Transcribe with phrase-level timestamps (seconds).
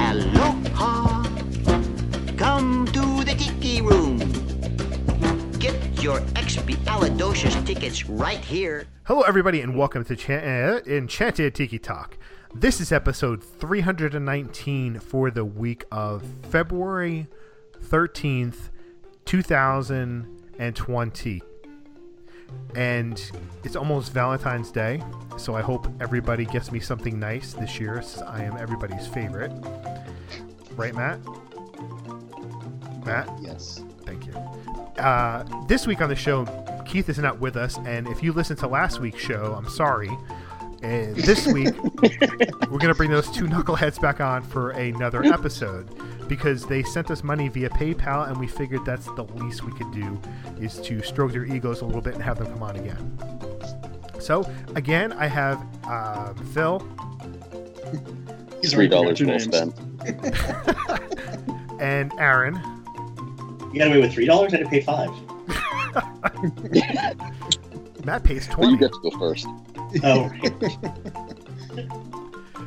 [0.00, 1.22] Aloha.
[2.36, 4.18] Come to the Tiki Room.
[5.58, 8.86] Get your expialidocious tickets right here.
[9.04, 12.16] Hello, everybody, and welcome to uh, Enchanted Tiki Talk.
[12.54, 17.26] This is episode 319 for the week of February
[17.82, 18.70] 13th,
[19.26, 21.42] 2020.
[22.74, 23.22] And
[23.64, 25.02] it's almost Valentine's Day,
[25.36, 29.52] so I hope everybody gets me something nice this year, since I am everybody's favorite.
[30.74, 31.20] Right, Matt?
[33.04, 33.28] Matt?
[33.40, 33.84] Yes.
[34.04, 34.32] Thank you.
[35.02, 36.46] Uh, this week on the show,
[36.86, 40.10] Keith is not with us, and if you listened to last week's show, I'm sorry.
[40.82, 45.88] And this week, we're going to bring those two knuckleheads back on for another episode
[46.32, 49.92] because they sent us money via PayPal, and we figured that's the least we could
[49.92, 50.18] do
[50.58, 53.18] is to stroke their egos a little bit and have them come on again.
[54.18, 56.78] So, again, I have uh, Phil.
[58.62, 59.78] These Three dollars your well spent.
[61.82, 62.54] and Aaron.
[63.74, 64.54] You got away with three dollars.
[64.54, 65.10] I had to pay five.
[68.06, 68.78] Matt pays twenty.
[68.78, 69.46] But you get to go first.
[70.02, 70.30] Oh,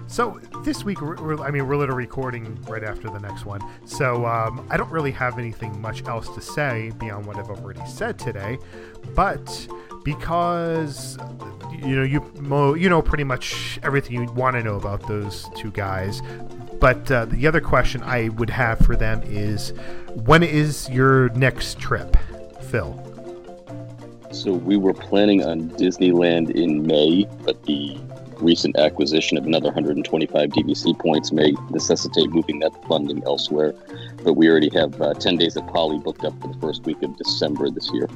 [0.08, 3.62] So this week, I mean, we're literally recording right after the next one.
[3.86, 7.86] So um, I don't really have anything much else to say beyond what I've already
[7.88, 8.58] said today.
[9.16, 9.68] But
[10.04, 11.18] because
[11.84, 15.72] you know you you know pretty much everything you want to know about those two
[15.72, 16.22] guys.
[16.80, 19.74] But uh, the other question I would have for them is,
[20.14, 22.16] when is your next trip,
[22.70, 23.02] Phil?
[24.32, 27.98] So we were planning on Disneyland in May, but the
[28.41, 33.73] recent acquisition of another 125 DVC points may necessitate moving that funding elsewhere.
[34.23, 37.01] But we already have uh, 10 days at Poly booked up for the first week
[37.03, 38.07] of December this year.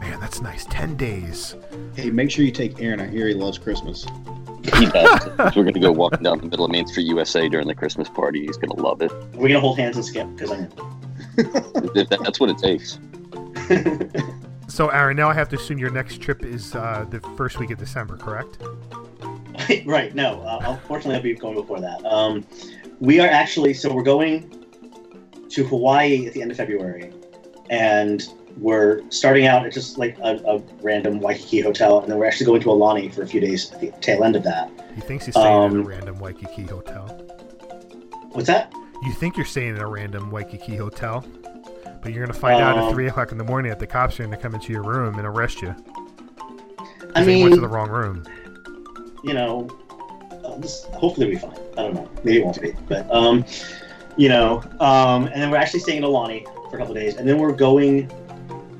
[0.00, 0.66] Man, that's nice.
[0.66, 1.56] Ten days.
[1.96, 3.00] Hey, make sure you take Aaron.
[3.00, 4.04] I hear he loves Christmas.
[4.76, 5.22] He does.
[5.22, 7.74] So we're going to go walking down the middle of Main Street, USA during the
[7.74, 8.44] Christmas party.
[8.46, 9.10] He's going to love it.
[9.34, 10.68] we're gonna hold hands and skip because I'm.
[11.38, 12.98] If that- That's what it takes.
[14.66, 17.70] So, Aaron, now I have to assume your next trip is uh, the first week
[17.70, 18.58] of December, correct?
[19.86, 20.14] right.
[20.14, 20.40] No.
[20.42, 22.04] Uh, unfortunately, I'll be going before that.
[22.04, 22.46] Um,
[23.00, 24.64] we are actually so we're going
[25.50, 27.12] to Hawaii at the end of February,
[27.70, 28.22] and
[28.56, 32.46] we're starting out at just like a, a random Waikiki hotel, and then we're actually
[32.46, 34.70] going to Aulani for a few days at the tail end of that.
[34.94, 37.06] He thinks he's staying in a Um, random Waikiki hotel.
[38.32, 38.72] What's that?
[39.02, 41.24] You think you're staying in a random Waikiki hotel,
[42.02, 44.18] but you're gonna find out at Um, three o'clock in the morning that the cops
[44.18, 45.74] are gonna come into your room and arrest you.
[47.14, 48.24] I they went to the wrong room.
[49.24, 49.68] You know,
[50.44, 51.56] uh, this, hopefully be fine.
[51.78, 52.08] I don't know.
[52.22, 52.74] Maybe it won't be.
[52.88, 53.44] But, um,
[54.16, 57.16] you know, um, and then we're actually staying in Aulani for a couple days.
[57.16, 58.10] And then we're going,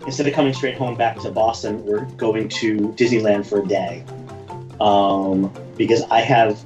[0.07, 4.05] instead of coming straight home back to Boston, we're going to Disneyland for a day.
[4.81, 6.63] Um, because I have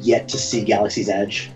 [0.00, 1.50] yet to see Galaxy's Edge.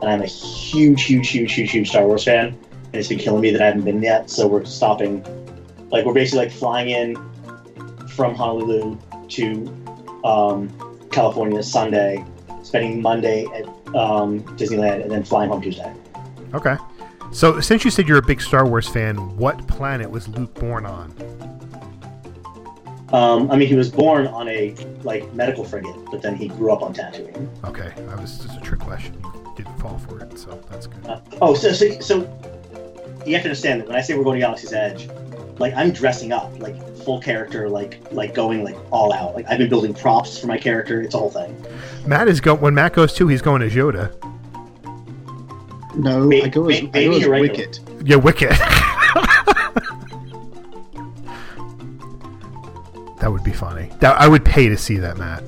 [0.00, 2.46] And I'm a huge, huge, huge, huge, huge Star Wars fan.
[2.46, 4.30] And it's been killing me that I haven't been yet.
[4.30, 5.22] So we're stopping.
[5.90, 7.16] Like, we're basically like flying in
[8.08, 8.98] from Honolulu
[9.28, 12.24] to um, California Sunday,
[12.62, 15.92] spending Monday at um, Disneyland, and then flying home Tuesday.
[16.54, 16.76] Okay.
[17.32, 20.84] So since you said you're a big Star Wars fan, what planet was Luke born
[20.84, 21.14] on?
[23.12, 26.72] Um, I mean, he was born on a like medical frigate, but then he grew
[26.72, 27.46] up on Tatooine.
[27.64, 29.18] Okay, that was just a trick question.
[29.22, 31.06] You didn't fall for it, so that's good.
[31.06, 32.16] Uh, oh, so, so so
[33.26, 35.08] you have to understand that when I say we're going to Galaxy's Edge,
[35.58, 39.34] like I'm dressing up, like full character, like like going like all out.
[39.34, 41.02] Like I've been building props for my character.
[41.02, 41.54] It's a whole thing.
[42.06, 44.12] Matt is go when Matt goes too, he's going as Yoda.
[45.94, 47.80] No, May- I go as, may- I go as you're right, Wicket.
[48.04, 48.50] Yeah, Wicket.
[53.20, 53.90] that would be funny.
[54.00, 55.42] That I would pay to see that, Matt.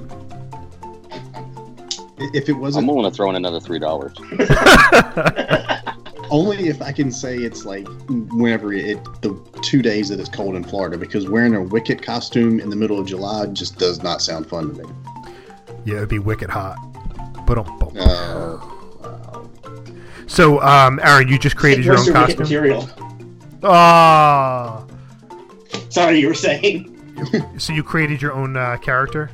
[2.33, 4.13] If it wasn't I'm willing to throw in another three dollars.
[6.35, 10.57] only if I can say it's like whenever it the two days that it's cold
[10.57, 14.21] in Florida because wearing a Wicket costume in the middle of July just does not
[14.21, 14.91] sound fun to me.
[15.85, 16.77] Yeah, it'd be wicked hot.
[17.47, 18.59] But um, Uh,
[20.27, 22.41] so, um, Aaron, you just created your own the costume.
[22.41, 22.89] material?
[23.63, 24.85] Ah,
[25.89, 26.91] Sorry, you were saying.
[27.59, 29.31] so you created your own uh, character.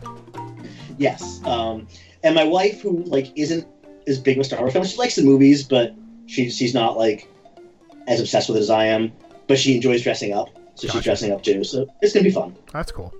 [0.98, 1.40] Yes.
[1.46, 1.86] Um,
[2.22, 3.66] and my wife, who like isn't
[4.06, 5.94] as big with Star Wars films, she likes the movies, but
[6.30, 7.28] she's she's not like
[8.06, 9.12] as obsessed with it as I am.
[9.46, 10.98] But she enjoys dressing up, so Gotcha.
[10.98, 11.64] she's dressing up too.
[11.64, 12.56] So it's gonna be fun.
[12.72, 13.12] That's cool.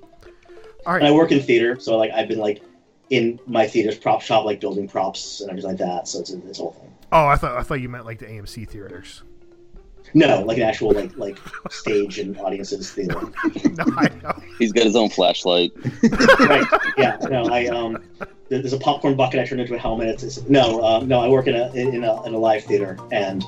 [0.86, 1.02] All right.
[1.02, 2.62] And I work in theater, so like I've been like
[3.10, 6.06] in my theater's prop shop, like building props and everything like that.
[6.06, 6.94] So it's it's a whole thing.
[7.10, 9.22] Oh, I thought I thought you meant like the AMC theaters.
[10.14, 11.38] No, like an actual like like
[11.70, 13.20] stage and audiences theater.
[13.20, 14.42] no, I know.
[14.58, 15.72] He's got his own flashlight.
[16.40, 16.66] right.
[16.96, 17.16] Yeah.
[17.30, 18.02] No, I um.
[18.48, 20.08] There's a popcorn bucket I turned into a helmet.
[20.08, 21.20] It's, it's no, uh, no.
[21.20, 23.44] I work in a in a in a live theater and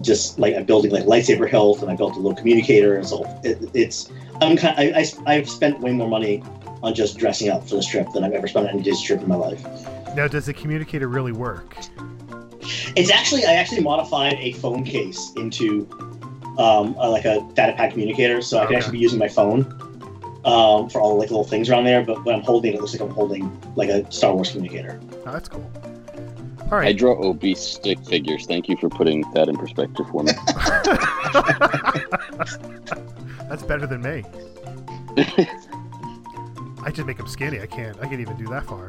[0.00, 3.24] just like I'm building like lightsaber hilt and I built a little communicator and so
[3.42, 6.42] it, it's I'm kind I, I I've spent way more money
[6.82, 9.20] on just dressing up for this trip than I've ever spent on any Disney trip
[9.20, 9.64] in my life.
[10.14, 11.76] Now, does the communicator really work?
[12.96, 15.88] It's actually I actually modified a phone case into
[16.58, 18.76] um, a, like a data pad communicator, so I can Okay.
[18.76, 19.60] actually be using my phone
[20.44, 22.04] um, for all the like little things around there.
[22.04, 25.00] But when I'm holding it, it looks like I'm holding like a Star Wars communicator.
[25.26, 25.68] Oh, that's cool.
[26.70, 28.46] All I draw obese stick figures.
[28.46, 30.32] Thank you for putting that in perspective for me.
[33.48, 34.24] That's better than me.
[36.82, 37.60] I just make them skinny.
[37.60, 37.98] I can't.
[38.00, 38.88] I can't even do that far.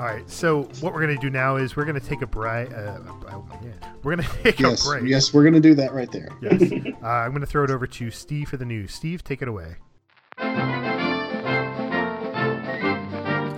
[0.00, 0.28] All right.
[0.30, 2.72] So what we're gonna do now is we're gonna take a break.
[2.72, 3.72] Uh, oh, yeah.
[4.02, 5.04] We're gonna take yes, a break.
[5.04, 6.30] yes, we're gonna do that right there.
[6.40, 6.62] Yes.
[7.02, 8.94] uh, I'm gonna throw it over to Steve for the news.
[8.94, 9.76] Steve, take it away.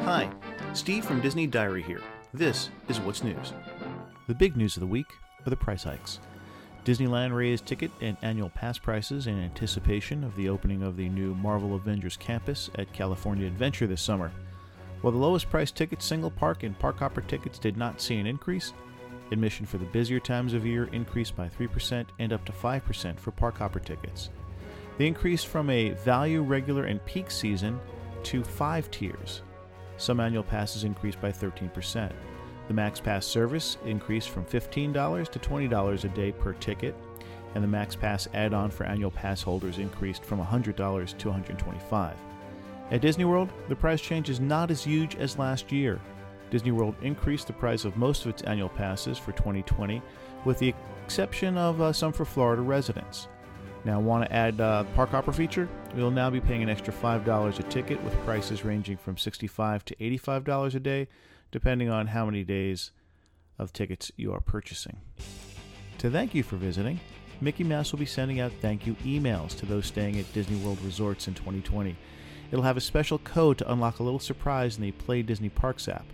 [0.00, 0.28] Hi,
[0.72, 2.00] Steve from Disney Diary here.
[2.34, 3.52] This is What's News.
[4.26, 5.12] The big news of the week
[5.46, 6.18] are the price hikes.
[6.84, 11.36] Disneyland raised ticket and annual pass prices in anticipation of the opening of the new
[11.36, 14.32] Marvel Avengers campus at California Adventure this summer.
[15.02, 18.26] While the lowest priced tickets, single park and park hopper tickets, did not see an
[18.26, 18.72] increase,
[19.32, 23.32] admission for the busier times of year increased by 3% and up to 5% for
[23.32, 24.30] park hopper tickets.
[24.98, 27.80] The increase from a value, regular, and peak season
[28.24, 29.42] to five tiers.
[29.96, 32.12] Some annual passes increased by 13%.
[32.68, 36.94] The Max Pass service increased from $15 to $20 a day per ticket,
[37.56, 42.14] and the Max Pass add on for annual pass holders increased from $100 to $125.
[42.92, 45.98] At Disney World, the price change is not as huge as last year.
[46.50, 50.02] Disney World increased the price of most of its annual passes for 2020,
[50.44, 53.28] with the exception of uh, some for Florida residents.
[53.86, 55.70] Now, want to add uh, Park Hopper feature?
[55.96, 59.96] You'll now be paying an extra $5 a ticket with prices ranging from 65 to
[59.96, 61.08] $85 a day,
[61.50, 62.90] depending on how many days
[63.58, 64.98] of tickets you are purchasing.
[65.96, 67.00] To thank you for visiting,
[67.40, 70.78] Mickey Mouse will be sending out thank you emails to those staying at Disney World
[70.82, 71.96] resorts in 2020.
[72.52, 75.88] It'll have a special code to unlock a little surprise in the Play Disney Parks
[75.88, 76.04] app.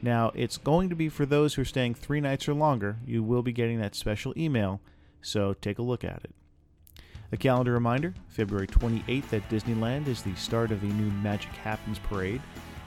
[0.00, 2.98] Now, it's going to be for those who are staying three nights or longer.
[3.04, 4.80] You will be getting that special email,
[5.20, 7.02] so take a look at it.
[7.32, 11.98] A calendar reminder February 28th at Disneyland is the start of the new Magic Happens
[11.98, 12.42] parade,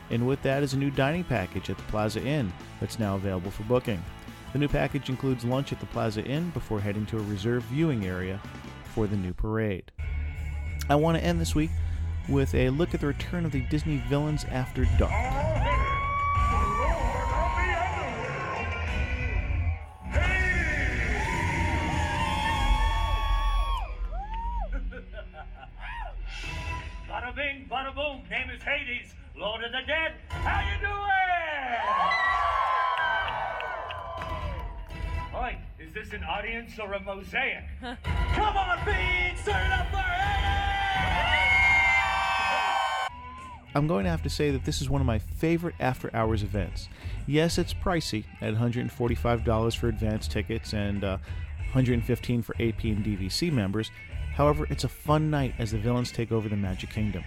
[0.09, 3.51] and with that is a new dining package at the Plaza Inn that's now available
[3.51, 4.01] for booking.
[4.53, 8.05] The new package includes lunch at the Plaza Inn before heading to a reserved viewing
[8.05, 8.39] area
[8.93, 9.91] for the new parade.
[10.89, 11.71] I want to end this week
[12.27, 15.44] with a look at the return of the Disney villains after dark.
[43.75, 46.43] I'm going to have to say that this is one of my favorite after hours
[46.43, 46.87] events.
[47.27, 51.17] Yes, it's pricey at $145 for advance tickets and uh,
[51.73, 53.91] $115 for AP and DVC members.
[54.33, 57.25] However, it's a fun night as the villains take over the Magic Kingdom.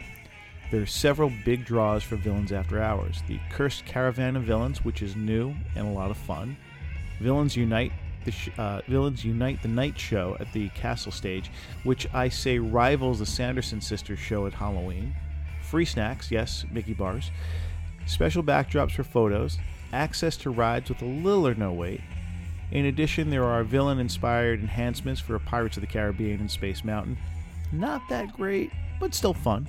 [0.70, 3.22] There are several big draws for Villains After Hours.
[3.26, 6.56] The Cursed Caravan of Villains, which is new and a lot of fun.
[7.20, 7.92] Villains Unite,
[8.24, 11.50] the sh- uh, Villains Unite the Night Show at the Castle Stage,
[11.84, 15.14] which I say rivals the Sanderson Sisters show at Halloween.
[15.70, 17.30] Free snacks, yes, Mickey bars.
[18.06, 19.58] Special backdrops for photos.
[19.92, 22.00] Access to rides with a little or no wait.
[22.70, 27.18] In addition, there are villain inspired enhancements for Pirates of the Caribbean and Space Mountain.
[27.70, 29.68] Not that great, but still fun.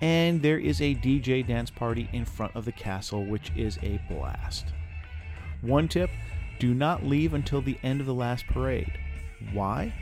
[0.00, 4.00] And there is a DJ dance party in front of the castle, which is a
[4.08, 4.66] blast.
[5.60, 6.10] One tip
[6.58, 8.92] do not leave until the end of the last parade.
[9.52, 9.92] Why?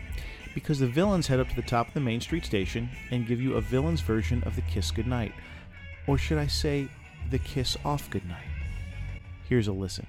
[0.57, 3.43] Because the villains head up to the top of the main street station and give
[3.43, 5.35] you a villain's version of the kiss goodnight.
[6.07, 6.89] Or should I say,
[7.31, 8.47] the kiss off goodnight?
[9.51, 10.07] Here's a listen.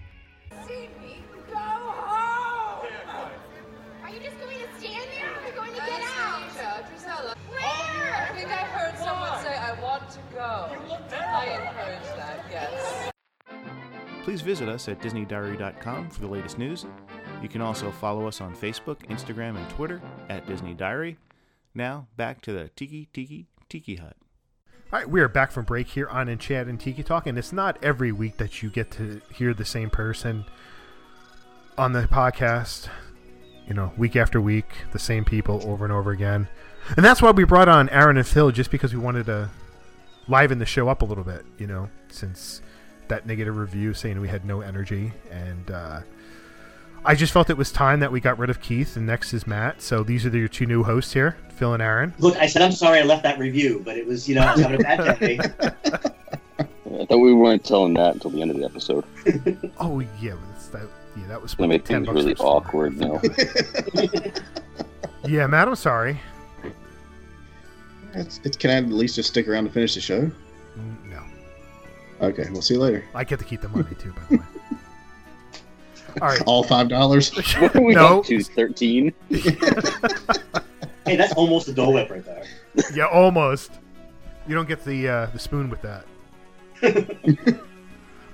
[0.49, 2.87] Go home!
[4.01, 6.93] Are you just going to stand there or are you going to get out?
[6.93, 7.35] Gisela.
[7.49, 7.59] Where?
[7.61, 10.71] Oh, I think I heard someone say, I want to go.
[11.13, 13.11] I encourage that, yes.
[14.23, 16.85] Please visit us at DisneyDiary.com for the latest news.
[17.41, 21.17] You can also follow us on Facebook, Instagram, and Twitter at Disney Diary.
[21.75, 24.15] Now, back to the Tiki Tiki Tiki Hut.
[24.91, 27.77] All right, we are back from break here on Enchanted Tiki Talk, and it's not
[27.83, 30.45] every week that you get to hear the same person
[31.77, 32.87] on the podcast.
[33.67, 36.47] You know, week after week, the same people over and over again.
[36.95, 39.49] And that's why we brought on Aaron and Phil, just because we wanted to
[40.27, 42.61] liven the show up a little bit, you know, since
[43.09, 45.11] that negative review saying we had no energy.
[45.29, 45.99] And uh,
[47.07, 49.47] I just felt it was time that we got rid of Keith, and next is
[49.47, 49.81] Matt.
[49.81, 52.13] So these are your two new hosts here, Phil and Aaron.
[52.19, 54.51] Look, I said I'm sorry I left that review, but it was, you know, I
[54.53, 55.39] was having a bad day.
[56.99, 59.05] I thought we weren't telling that until the end of the episode.
[59.79, 62.55] Oh, yeah, that's that, yeah, that was That made 10 things really for a store.
[62.57, 63.21] awkward now.
[65.27, 66.19] Yeah, Matt, I'm sorry.
[68.13, 70.21] It's, it's, can I at least just stick around to finish the show?
[70.77, 71.23] Mm, No.
[72.27, 73.03] Okay, we'll see you later.
[73.13, 74.43] I get to keep the money too, by the way.
[76.21, 76.41] All right.
[76.45, 77.31] All five dollars.
[77.59, 78.19] What are we No.
[78.19, 78.41] up to?
[78.43, 79.13] Thirteen.
[79.29, 82.43] hey, that's almost a Dole Whip right there.
[82.93, 83.71] yeah, almost.
[84.47, 86.05] You don't get the uh, the spoon with that.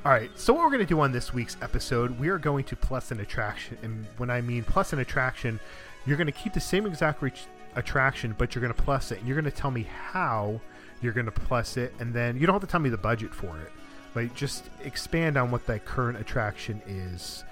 [0.06, 0.30] All right.
[0.36, 3.12] So what we're going to do on this week's episode, we are going to plus
[3.12, 5.60] an attraction, and when I mean plus an attraction,
[6.06, 9.20] you're going to keep the same exact reach attraction, but you're going to plus it,
[9.20, 10.60] and you're going to tell me how
[11.02, 13.34] you're going to plus it, and then you don't have to tell me the budget
[13.34, 13.72] for it,
[14.14, 17.44] but just expand on what that current attraction is.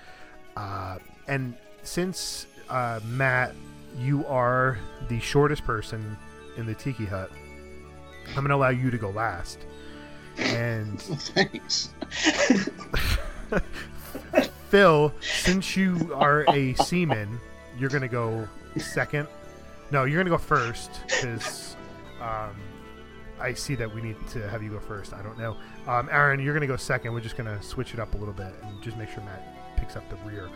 [0.55, 3.53] Uh, and since uh, Matt,
[3.99, 4.77] you are
[5.09, 6.17] the shortest person
[6.57, 7.31] in the Tiki Hut,
[8.29, 9.59] I'm going to allow you to go last.
[10.37, 11.93] And Thanks.
[14.69, 17.39] Phil, since you are a seaman,
[17.77, 19.27] you're going to go second.
[19.91, 21.75] No, you're going to go first because
[22.21, 22.55] um,
[23.39, 25.13] I see that we need to have you go first.
[25.13, 25.57] I don't know.
[25.87, 27.11] Um, Aaron, you're going to go second.
[27.11, 29.50] We're just going to switch it up a little bit and just make sure Matt
[29.81, 30.47] picks up the rear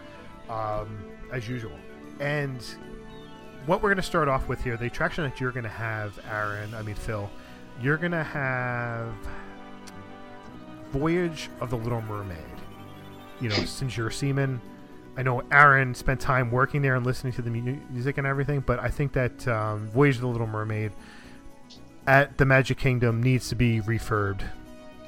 [0.50, 1.04] um,
[1.34, 1.78] as usual.
[2.20, 2.64] And
[3.66, 6.18] what we're going to start off with here, the attraction that you're going to have,
[6.32, 7.30] Aaron, I mean, Phil,
[7.82, 9.14] you're going to have
[10.92, 12.38] Voyage of the Little Mermaid.
[13.42, 14.62] You know, since you're a seaman,
[15.18, 18.60] I know Aaron spent time working there and listening to the mu- music and everything,
[18.60, 20.92] but I think that um, Voyage of the Little Mermaid
[22.06, 24.44] at the Magic Kingdom needs to be refurbed.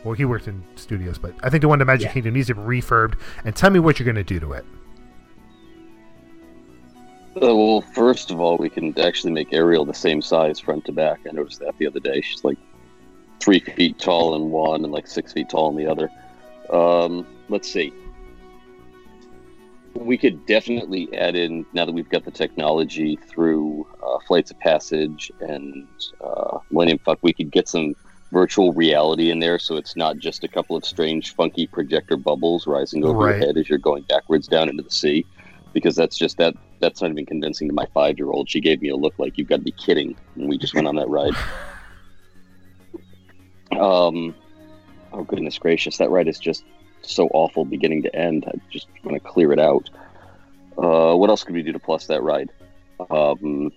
[0.07, 2.13] Well, he worked in studios, but I think the one at Magic Yeah.
[2.13, 3.15] Kingdom needs to be refurbed.
[3.43, 4.65] And tell me what you're going to do to it.
[7.35, 10.93] Uh, well, first of all, we can actually make Ariel the same size front to
[10.93, 11.19] back.
[11.27, 12.21] I noticed that the other day.
[12.21, 12.57] She's like
[13.41, 16.09] three feet tall in one and like six feet tall in the other.
[16.71, 17.91] Um, let's see.
[19.93, 24.59] We could definitely add in now that we've got the technology through uh, Flights of
[24.59, 25.85] Passage and
[26.21, 27.19] uh, Millennium Fuck.
[27.23, 27.93] We could get some
[28.31, 32.67] virtual reality in there, so it's not just a couple of strange, funky projector bubbles
[32.67, 33.38] rising over Right.
[33.38, 35.25] your head as you're going backwards down into the sea.
[35.74, 36.55] Because that's just that.
[36.79, 38.50] That's not even convincing to my five-year-old.
[38.50, 40.88] She gave me a look like you've got to be kidding, and we just went
[40.88, 41.34] on that ride.
[43.72, 44.34] Um,
[45.13, 46.63] oh goodness gracious, that ride is just
[47.01, 48.46] so awful beginning to end.
[48.48, 49.89] I just want to clear it out.
[50.77, 52.50] Uh, what else could we do to plus that ride?
[53.12, 53.72] Um,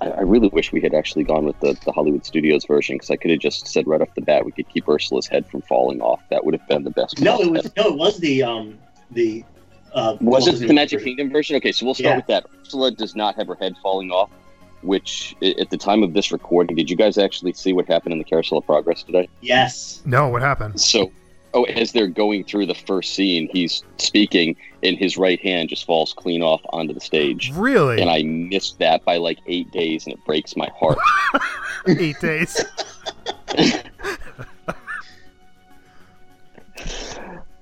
[0.00, 3.10] I, I really wish we had actually gone with the, the Hollywood Studios version because
[3.10, 5.62] I could have just said right off the bat we could keep Ursula's head from
[5.62, 6.20] falling off.
[6.30, 7.20] That would have been the best.
[7.20, 8.78] No, it was no, it was the um
[9.10, 9.44] the
[9.92, 11.16] uh was Walt it the Magic version.
[11.16, 11.56] Kingdom version?
[11.56, 12.16] Okay, so we'll start Yeah.
[12.16, 12.46] with that.
[12.62, 14.30] Ursula does not have her head falling off,
[14.82, 18.18] which at the time of this recording, did you guys actually see what happened in
[18.18, 19.28] the Carousel of Progress today?
[19.40, 20.02] Yes.
[20.04, 20.80] No, what happened?
[20.80, 21.12] So,
[21.54, 25.86] oh, as they're going through the first scene, he's speaking, and his right hand just
[25.86, 27.52] falls clean off onto the stage.
[27.54, 28.00] Really?
[28.00, 30.98] And I missed that by like eight days, and it breaks my heart.
[31.86, 32.64] Eight days.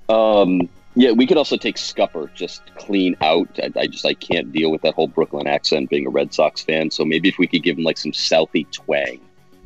[0.09, 3.49] Um, yeah, we could also take Scuttle just clean out.
[3.63, 6.63] I, I just I can't deal with that whole Brooklyn accent being a Red Sox
[6.63, 6.91] fan.
[6.91, 9.21] So maybe if we could give him like some Southie twang.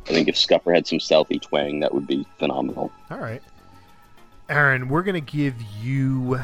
[0.08, 2.92] I think if Scuttle had some Southie twang, that would be phenomenal.
[3.10, 3.42] All right.
[4.48, 6.40] Aaron, we're going to give you.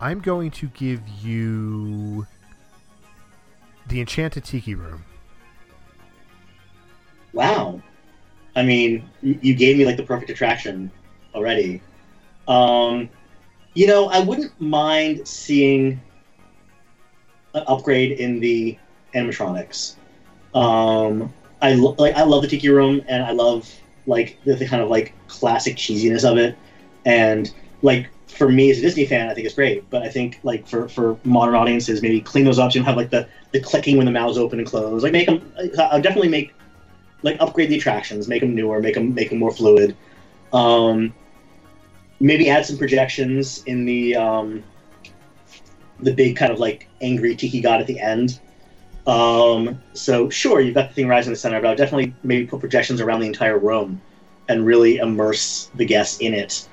[0.00, 2.26] I'm going to give you
[3.88, 5.04] the Enchanted Tiki Room.
[7.32, 7.80] Wow.
[8.54, 10.90] I mean, you gave me like the perfect attraction
[11.34, 11.80] already.
[12.46, 13.08] Um,
[13.74, 16.00] you know, I wouldn't mind seeing
[17.54, 18.78] an upgrade in the
[19.14, 19.94] animatronics.
[20.54, 23.72] Um, I lo- like I love the Tiki Room, and I love
[24.08, 26.56] like the, the kind of like classic cheesiness of it,
[27.04, 29.88] and like for me as a Disney fan, I think it's great.
[29.90, 32.72] But I think like for for modern audiences, maybe clean those up.
[32.72, 35.02] So you don't have like the the clicking when the mouths open and close.
[35.02, 35.52] Like make them.
[35.78, 36.52] I'll definitely make
[37.22, 39.96] like upgrade the attractions, make them newer, make them make them more fluid.
[40.52, 41.14] Um,
[42.20, 44.64] maybe add some projections in the um,
[46.00, 48.40] the big kind of like angry tiki god at the end.
[49.08, 52.46] Um, so sure, you've got the thing rising in the center, but I'll definitely maybe
[52.46, 54.00] put projections around the entire room
[54.48, 56.68] and really immerse the guests in it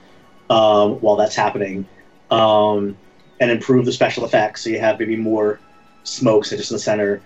[0.49, 1.87] um, while that's happening,
[2.31, 2.97] um,
[3.39, 4.63] and improve the special effects.
[4.63, 5.61] So you have maybe more
[6.03, 7.21] smokes just in the center.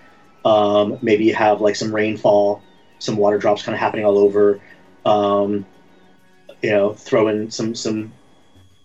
[0.45, 2.61] Um, maybe you have like some rainfall,
[2.99, 4.61] some water drops kind of happening all over.
[5.05, 5.65] Um,
[6.61, 8.11] you know, throw in some some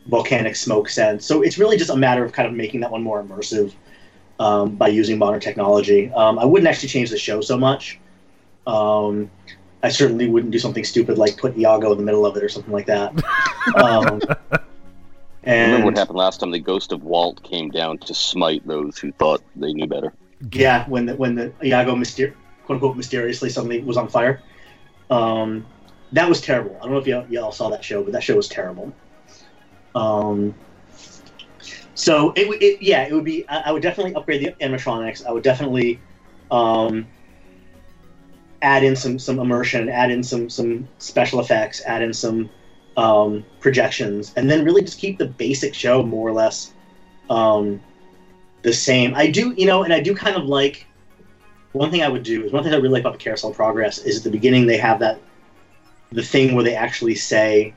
[0.07, 1.23] volcanic smoke scent.
[1.23, 3.75] So it's really just a matter of kind of making that one more immersive
[4.39, 6.11] um, by using modern technology.
[6.13, 7.99] Um, I wouldn't actually change the show so much.
[8.67, 9.31] Um,
[9.83, 12.49] I certainly wouldn't do something stupid like put Iago in the middle of it or
[12.49, 13.13] something like that.
[13.77, 14.21] um,
[15.45, 16.51] and Remember what happened last time?
[16.51, 20.15] The ghost of Walt came down to smite those who thought they knew better.
[20.53, 24.43] yeah, when the when the Iago myster- quote unquote mysteriously suddenly was on fire.
[25.11, 25.67] Um,
[26.13, 26.77] that was terrible.
[26.77, 28.93] I don't know if y'all, y'all saw that show, but that show was terrible.
[29.95, 30.55] Um,
[31.95, 33.49] so it, it yeah, it would be.
[33.49, 35.25] I, I would definitely upgrade the animatronics.
[35.25, 36.01] I would definitely
[36.51, 37.07] um,
[38.63, 42.51] add in some some immersion, add in some some special effects, add in some
[42.97, 46.73] um, projections, and then really just keep the basic show more or less
[47.31, 47.81] um,
[48.63, 49.15] the same.
[49.15, 50.87] I do, you know, and I do kind of like
[51.73, 53.99] one thing I would do is one thing I really like about the Carousel Progress
[53.99, 55.21] is at the beginning they have that
[56.13, 57.75] the thing where they actually say,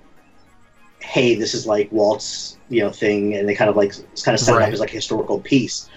[1.01, 4.33] "Hey, this is like Walt's you know thing," and they kind of like it's kind
[4.35, 5.89] of set it up as like a historical piece.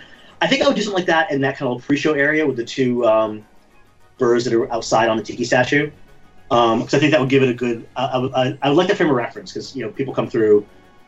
[0.42, 2.56] I think I would do something like that in that kind of pre-show area with
[2.56, 3.44] the two um,
[4.18, 5.90] birds that are outside on the tiki statue,
[6.48, 7.86] because I think that would give it a good.
[7.96, 10.14] I, I, would- I, I would like that frame of reference because you know people
[10.14, 10.58] come through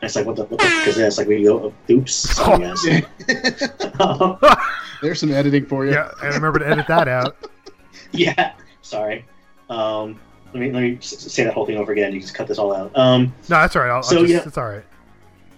[0.01, 1.17] and it's like, what the what the fuck is this?
[1.17, 2.83] Like we go, oops, sorry guys.
[5.01, 5.93] There's some editing for you.
[5.93, 7.35] Yeah, I remember to edit that out.
[8.11, 9.25] yeah, sorry.
[9.69, 10.19] Um,
[10.53, 12.13] let me let me say that whole thing over again.
[12.13, 12.91] You can just cut this all out.
[12.95, 13.89] Um, No, that's all right.
[13.89, 14.43] I'll, I'll So, just, yeah.
[14.45, 14.83] it's all right.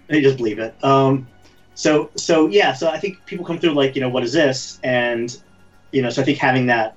[0.09, 0.75] I just believe it.
[0.83, 1.27] Um,
[1.73, 4.79] so so yeah, so I think people come through like you know what is this,
[4.83, 5.37] and
[5.91, 6.95] you know so I think having that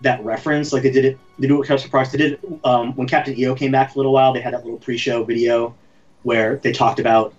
[0.00, 2.12] that reference like they did it they do it with Captain Surprise.
[2.12, 4.32] They did um, when Captain EO came back for a little while.
[4.32, 5.74] They had that little pre-show video
[6.22, 7.34] where they talked about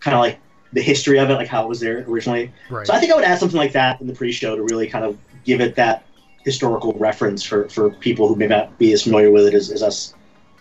[0.00, 0.38] kind of like
[0.72, 2.52] the history of it, like how it was there originally.
[2.70, 2.86] Right.
[2.86, 5.04] So I think I would add something like that in the pre-show to really kind
[5.04, 6.04] of give it that
[6.44, 9.82] historical reference for, for people who may not be as familiar with it as, as
[9.82, 10.14] us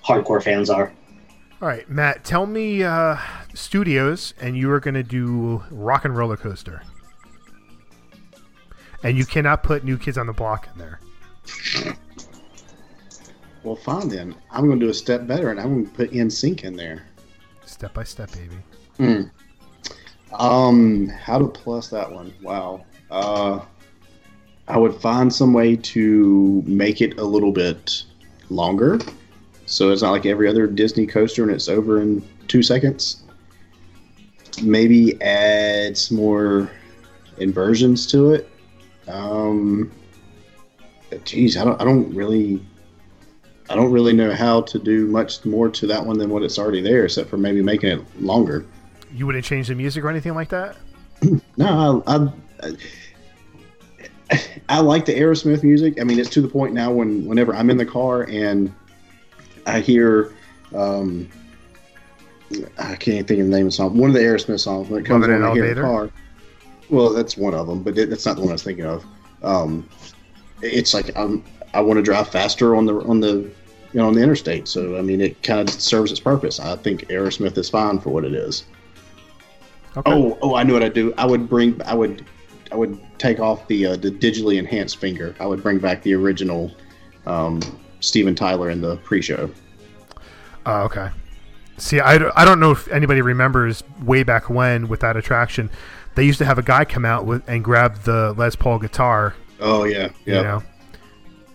[0.03, 0.91] hardcore fans are.
[1.61, 3.17] All right, Matt, tell me uh,
[3.53, 6.81] studios, and you are going to do Rock and Roller Coaster.
[9.03, 10.99] And you cannot put New Kids on the Block in there.
[13.63, 14.35] Well, fine then.
[14.49, 17.03] I'm going to do a step better, and I'm going to put NSYNC in there.
[17.65, 18.57] Step by step, baby.
[18.97, 20.33] Hmm.
[20.33, 22.33] Um, how to plus that one?
[22.41, 22.85] Wow.
[23.09, 23.59] Uh,
[24.71, 28.03] I would find some way to make it a little bit
[28.49, 28.99] longer,
[29.65, 33.23] so it's not like every other Disney coaster and it's over in two seconds.
[34.63, 36.71] Maybe add some more
[37.37, 38.49] inversions to it.
[39.09, 39.91] Um,
[41.25, 42.65] geez, I don't, I don't really,
[43.69, 46.57] I don't really know how to do much more to that one than what it's
[46.57, 48.65] already there, except for maybe making it longer.
[49.13, 50.77] You wouldn't change the music or anything like that?
[51.57, 52.27] No, I, I,
[52.67, 52.75] I
[54.79, 55.99] like the Aerosmith music.
[55.99, 58.73] I mean, it's to the point now when whenever I'm in the car and
[59.65, 60.33] I hear,
[60.75, 61.29] um,
[62.77, 63.97] I can't think of the name of the song.
[63.97, 65.81] One of the Aerosmith songs when it comes in on, I hear the Elevator?
[65.81, 66.09] car.
[66.89, 69.05] Well, that's one of them, but it, that's not the one I was thinking of.
[69.43, 69.87] Um,
[70.61, 73.29] it's like I'm, I want to drive faster on the on the
[73.93, 74.67] you know on the interstate.
[74.67, 76.59] So I mean, it kind of serves its purpose.
[76.59, 78.65] I think Aerosmith is fine for what it is.
[80.05, 81.13] Oh, oh, I know what I'd do.
[81.17, 82.25] I would bring, I would,
[82.71, 85.35] I would take off the uh, the digitally enhanced finger.
[85.39, 86.71] I would bring back the original
[87.25, 87.59] um,
[87.99, 89.51] Steven Tyler in the pre-show.
[90.65, 91.09] Oh, okay.
[91.77, 95.69] See, I, I don't know if anybody remembers way back when with that attraction,
[96.15, 99.33] they used to have a guy come out with and grab the Les Paul guitar.
[99.59, 100.41] Oh yeah, You yeah.
[100.41, 100.63] know,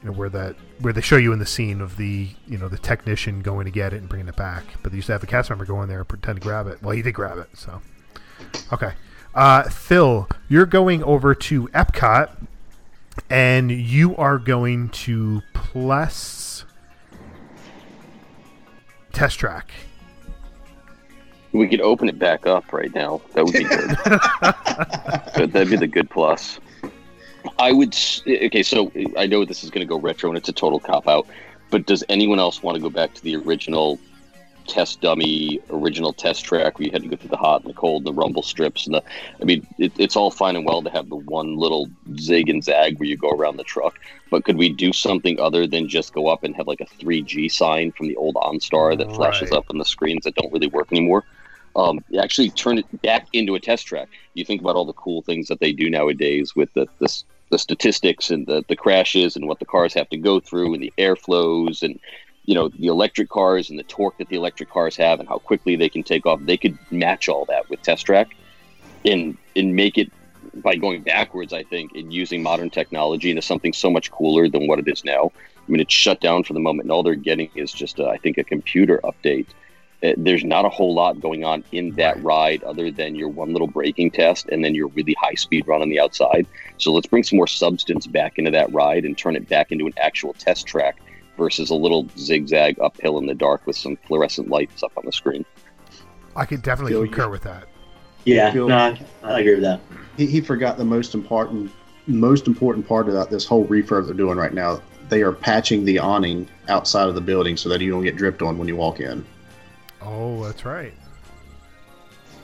[0.03, 2.69] you know where that where they show you in the scene of the you know
[2.69, 4.65] the technician going to get it and bringing it back.
[4.83, 6.67] But they used to have a cast member go in there and pretend to grab
[6.67, 6.83] it.
[6.83, 7.81] Well, he did grab it, so
[8.73, 8.93] okay.
[9.37, 12.31] Uh, Phil, you're going over to Epcot,
[13.29, 16.65] and you are going to plus
[19.13, 19.73] test track.
[21.53, 23.21] We could open it back up right now.
[23.35, 23.97] That would be good.
[25.35, 26.59] But That'd be the good plus.
[27.59, 27.95] I would.
[28.27, 31.07] Okay, so I know this is going to go retro and it's a total cop
[31.09, 31.27] out,
[31.71, 33.99] but does anyone else want to go back to the original
[34.67, 37.75] test dummy, original test track where you had to go through the hot and the
[37.75, 39.03] cold, and the rumble strips, and the?
[39.41, 42.63] I mean, it, it's all fine and well to have the one little zig and
[42.65, 43.97] zag where you go around the truck,
[44.31, 47.49] but could we do something other than just go up and have like a 3G
[47.49, 49.53] sign from the old OnStar that flashes Right.
[49.53, 51.25] up on the screens that don't really work anymore?
[51.77, 54.09] um, actually turn it back into a test track.
[54.35, 57.09] You think about all the cool things that they do nowadays with the the,
[57.51, 60.83] the statistics and the, the crashes and what the cars have to go through and
[60.83, 61.99] the airflows and
[62.47, 65.39] you know the electric cars and the torque that the electric cars have and how
[65.39, 66.41] quickly they can take off.
[66.43, 68.37] They could match all that with test track
[69.05, 70.11] and and make it
[70.55, 71.53] by going backwards.
[71.53, 75.05] I think and using modern technology into something so much cooler than what it is
[75.05, 75.33] now.
[75.57, 78.07] I mean, it's shut down for the moment, and all they're getting is just, uh,
[78.07, 79.49] I think, a computer update
[80.05, 83.53] uh, there's not a whole lot going on in that ride other than your one
[83.53, 86.47] little braking test and then your really high speed run on the outside.
[86.77, 89.87] So let's bring some more substance back into that ride and turn it back into
[89.87, 90.99] an actual test track
[91.37, 95.13] versus a little zigzag uphill in the dark with some fluorescent lights up on the
[95.13, 95.45] screen.
[96.35, 97.31] I could definitely Phil concur you.
[97.31, 97.69] with that.
[98.25, 99.81] Yeah, Phil- no, I, I agree with that.
[100.17, 101.71] He, he forgot the most important
[102.09, 104.81] most important part of that this whole refurb they're doing right now.
[105.09, 108.43] They are patching the awning outside of the building so that you don't get dripped
[108.43, 109.25] on when you walk in.
[110.03, 110.93] Oh, that's right.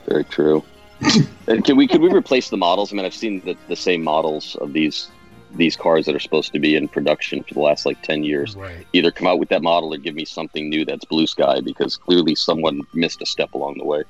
[0.07, 0.63] Very true.
[1.47, 2.91] and can we could we replace the models?
[2.91, 5.09] I mean, I've seen the, the same models of these
[5.55, 8.55] these cars that are supposed to be in production for the last like ten years.
[8.55, 8.85] Right.
[8.93, 11.97] Either come out with that model or give me something new that's blue sky because
[11.97, 14.03] clearly someone missed a step along the way.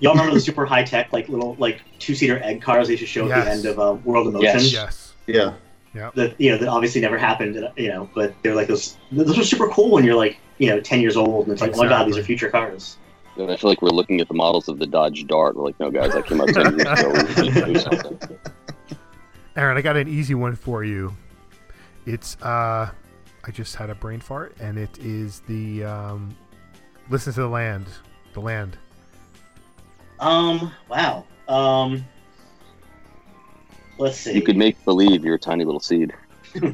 [0.00, 3.02] Y'all remember the super high tech, like little, like two seater egg cars they used
[3.02, 4.60] to show at the end of uh, World of Motion?
[4.60, 5.12] Yes.
[5.26, 5.54] Yes.
[5.94, 6.10] Yeah.
[6.14, 7.68] That you know that obviously never happened.
[7.76, 8.96] You know, but they're like those.
[9.12, 11.74] Those are super cool when you're like you know ten years old, and it's like,
[11.74, 12.96] oh my god, these are future cars.
[13.36, 15.56] And I feel like we're looking at the models of the Dodge Dart.
[15.56, 17.12] We're like, no, guys, I came out 10 years ago.
[17.12, 18.38] We need to do something.
[19.56, 21.14] Aaron, I got an easy one for you.
[22.06, 22.90] It's uh
[23.44, 26.34] I just had a brain fart and it is the um
[27.10, 27.86] Listen to the Land.
[28.32, 28.78] The Land.
[30.18, 30.72] Um.
[30.88, 31.26] Wow.
[31.48, 32.04] Um.
[33.98, 34.32] Let's see.
[34.32, 36.14] You could make believe you're a tiny little seed.
[36.54, 36.72] That's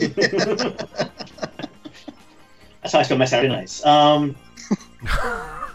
[2.93, 3.85] how I spend my Saturday nights.
[3.85, 4.37] Um.
[5.09, 5.71] I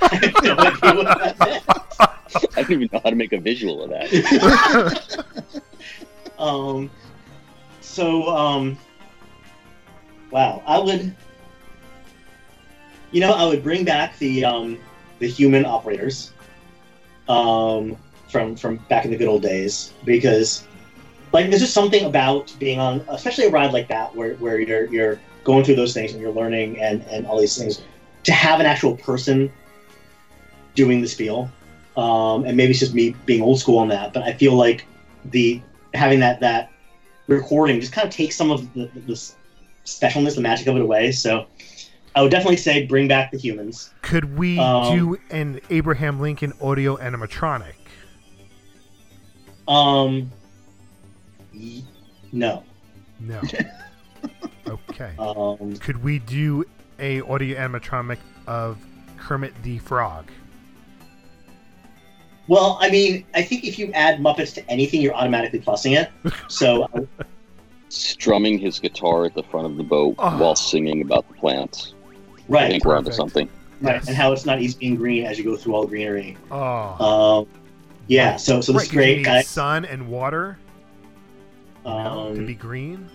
[0.00, 1.64] have no idea what that meant.
[2.56, 5.34] I don't even know how to make a visual of that.
[6.38, 6.90] Um,
[7.80, 8.78] so, um,
[10.30, 11.14] wow, I would,
[13.12, 14.78] you know, I would bring back the um,
[15.18, 16.32] the human operators,
[17.28, 17.96] um,
[18.28, 20.64] from from back in the good old days because,
[21.32, 24.86] like, there's just something about being on, especially a ride like that where where you're
[24.92, 27.82] you're going through those things and you're learning and and all these things,
[28.24, 29.50] to have an actual person
[30.74, 31.50] doing the spiel.
[31.96, 34.84] Um, and maybe it's just me being old school on that, but I feel like
[35.24, 35.62] the
[35.96, 36.70] having that that
[37.26, 39.32] recording just kind of takes some of the, the
[39.84, 41.10] specialness, the magic of it away.
[41.12, 41.46] So
[42.14, 43.90] I would definitely say bring back the humans.
[44.02, 47.74] Could we Um, do an Abraham Lincoln audio animatronic?
[49.68, 50.30] Um,
[51.54, 51.82] y-
[52.32, 52.62] no.
[53.20, 53.40] No.
[54.68, 55.12] okay.
[55.18, 56.64] Um, Could we do
[56.98, 58.78] a audio animatronic of
[59.18, 60.30] Kermit the Frog?
[62.48, 66.10] Well, I mean, I think if you add Muppets to anything, you're automatically plussing it.
[66.48, 66.88] So
[67.88, 70.36] Strumming his guitar at the front of the boat Oh.
[70.38, 71.94] while singing about the plants.
[72.48, 72.60] Right.
[72.60, 73.16] I right, think we're onto Perfect.
[73.16, 73.48] something.
[73.80, 74.08] right, Yes.
[74.08, 76.36] and how it's not easy being green as you go through all the greenery.
[76.50, 77.42] Oh.
[77.42, 77.46] Um,
[78.08, 78.36] yeah.
[78.36, 79.46] So so this right, is 'cause you great, need guys.
[79.48, 80.58] sun and water
[81.84, 83.08] you know, to Um, be green.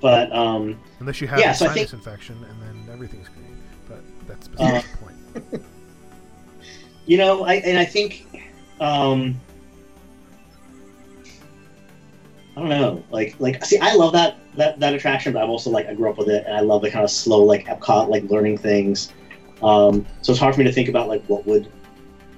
[0.00, 3.28] but um, Unless you have yeah, a so I sinus think- infection and then everything's
[3.28, 3.56] green.
[3.88, 5.64] But that's Uh, the point.
[7.10, 8.24] You know, I and I think
[8.78, 9.40] um
[12.56, 13.04] I don't know.
[13.10, 16.08] Like like see I love that that that attraction, but I'm also like I grew
[16.08, 19.12] up with it and I love the kind of slow like Epcot like learning things.
[19.60, 21.68] Um so it's hard for me to think about like what would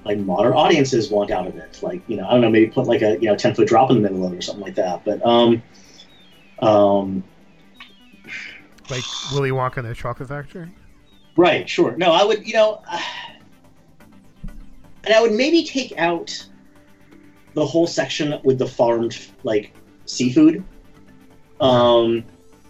[0.05, 1.77] like modern audiences want out of it.
[1.83, 3.91] Like, you know, I don't know, maybe put like a you know ten foot drop
[3.91, 5.05] in the middle of it or something like that.
[5.05, 5.61] But um
[6.63, 7.23] um
[8.89, 9.03] Like
[9.35, 10.71] Willy Wonka and the Chocolate Factory?
[11.35, 11.95] Right, sure.
[11.97, 12.81] No, I would, you know,
[15.05, 16.45] and I would maybe take out
[17.53, 19.73] the whole section with the farmed like
[20.05, 20.63] seafood.
[21.59, 22.23] Um,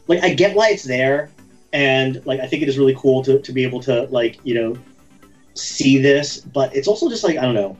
[0.08, 1.30] like I get why it's there,
[1.72, 4.56] and like I think it is really cool to to be able to like you
[4.56, 4.78] know
[5.54, 7.78] see this, but it's also just like I don't know.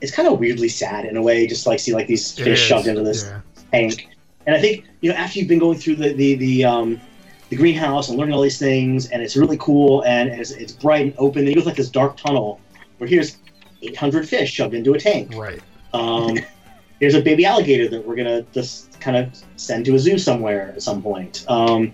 [0.00, 2.60] It's kind of weirdly sad in a way, just like see like these It fish
[2.60, 3.40] is, shoved into this yeah.
[3.72, 4.08] tank.
[4.46, 7.00] And I think you know after you've been going through the the the um
[7.48, 11.06] the greenhouse and learning all these things, and it's really cool and it's, it's bright
[11.06, 11.44] and open.
[11.44, 12.60] Then you go through like this dark tunnel
[12.98, 13.38] where here's
[13.82, 15.34] 800 fish shoved into a tank.
[15.34, 15.60] Right.
[15.92, 16.38] Um,
[17.00, 20.72] here's a baby alligator that we're gonna just kind of send to a zoo somewhere
[20.74, 21.44] at some point.
[21.48, 21.92] Um,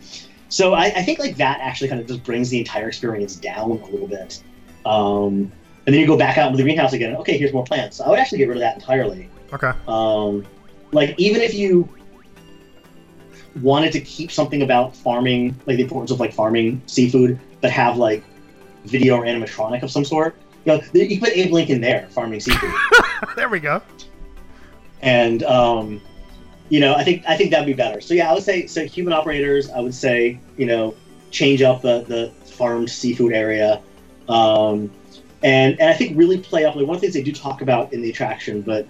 [0.48, 3.70] so I, I think like that actually kind of just brings the entire experience down
[3.72, 4.42] a little bit.
[4.86, 5.50] Um,
[5.86, 7.16] and then you go back out into the greenhouse again.
[7.16, 8.00] Okay, here's more plants.
[8.00, 9.28] I would actually get rid of that entirely.
[9.52, 9.72] Okay.
[9.86, 10.46] Um,
[10.92, 11.88] like even if you
[13.60, 17.96] wanted to keep something about farming, like the importance of like farming seafood, but have
[17.96, 18.22] like
[18.84, 22.40] video or animatronic of some sort, you know, you can put Abe Lincoln there farming
[22.40, 22.70] seafood.
[23.36, 23.82] there we go.
[25.02, 26.00] and um,
[26.68, 28.00] you know, I think I think that'd be better.
[28.00, 28.84] So yeah, I would say so.
[28.84, 30.94] Human operators, I would say you know,
[31.30, 33.82] change up the the farmed seafood area,
[34.28, 34.90] um,
[35.42, 36.76] and and I think really play up.
[36.76, 38.86] Like one of the things they do talk about in the attraction, but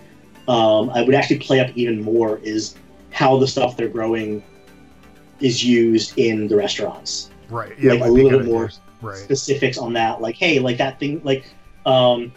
[0.46, 2.76] um, I would actually play up even more is
[3.10, 4.42] how the stuff they're growing
[5.40, 7.30] is used in the restaurants.
[7.48, 7.76] Right.
[7.78, 7.94] Yeah.
[7.94, 8.70] like a little bit more.
[9.02, 9.18] Right.
[9.18, 10.22] specifics on that.
[10.22, 11.44] Like, hey, like that thing, like,
[11.86, 12.32] um,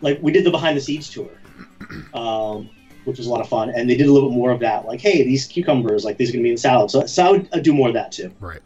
[0.00, 1.30] like we did the behind the scenes tour,
[2.14, 2.68] um,
[3.04, 4.84] which was a lot of fun, and they did a little bit more of that.
[4.86, 6.90] Like, hey, these cucumbers, like these are gonna be in salad.
[6.90, 8.32] So, so I would I'd do more of that too.
[8.40, 8.62] Right.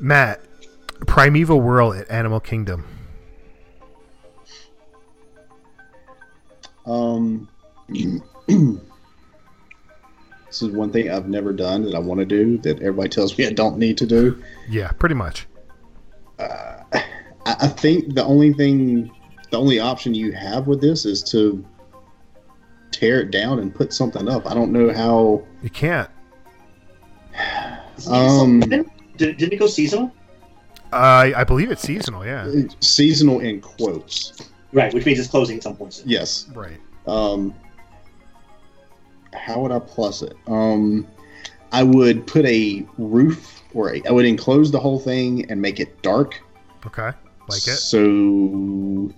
[0.00, 0.40] Matt,
[1.06, 2.84] Primeval Whirl at Animal Kingdom.
[6.84, 7.48] Um,
[7.88, 8.78] this
[10.60, 13.46] is one thing I've never done that I want to do that everybody tells me
[13.46, 14.42] I don't need to do.
[14.68, 15.46] Yeah, pretty much.
[17.46, 19.10] I, I think the only thing,
[19.50, 21.64] the only option you have with this is to
[22.90, 24.50] tear it down and put something up.
[24.50, 25.42] I don't know how.
[25.62, 26.10] You can't.
[28.08, 30.12] Um, did, did it go seasonal?
[30.92, 32.24] Uh, I believe it's seasonal.
[32.24, 32.50] Yeah.
[32.80, 34.50] seasonal in quotes.
[34.72, 35.94] Right, which means it's closing at some point.
[35.94, 36.08] soon.
[36.08, 36.48] Yes.
[36.54, 36.78] Right.
[37.06, 37.54] Um,
[39.32, 40.34] how would I plus it?
[40.46, 41.06] Um,
[41.72, 45.80] I would put a roof or a, I would enclose the whole thing and make
[45.80, 46.42] it dark.
[46.86, 47.10] Okay.
[47.48, 47.76] Like it.
[47.76, 49.10] So,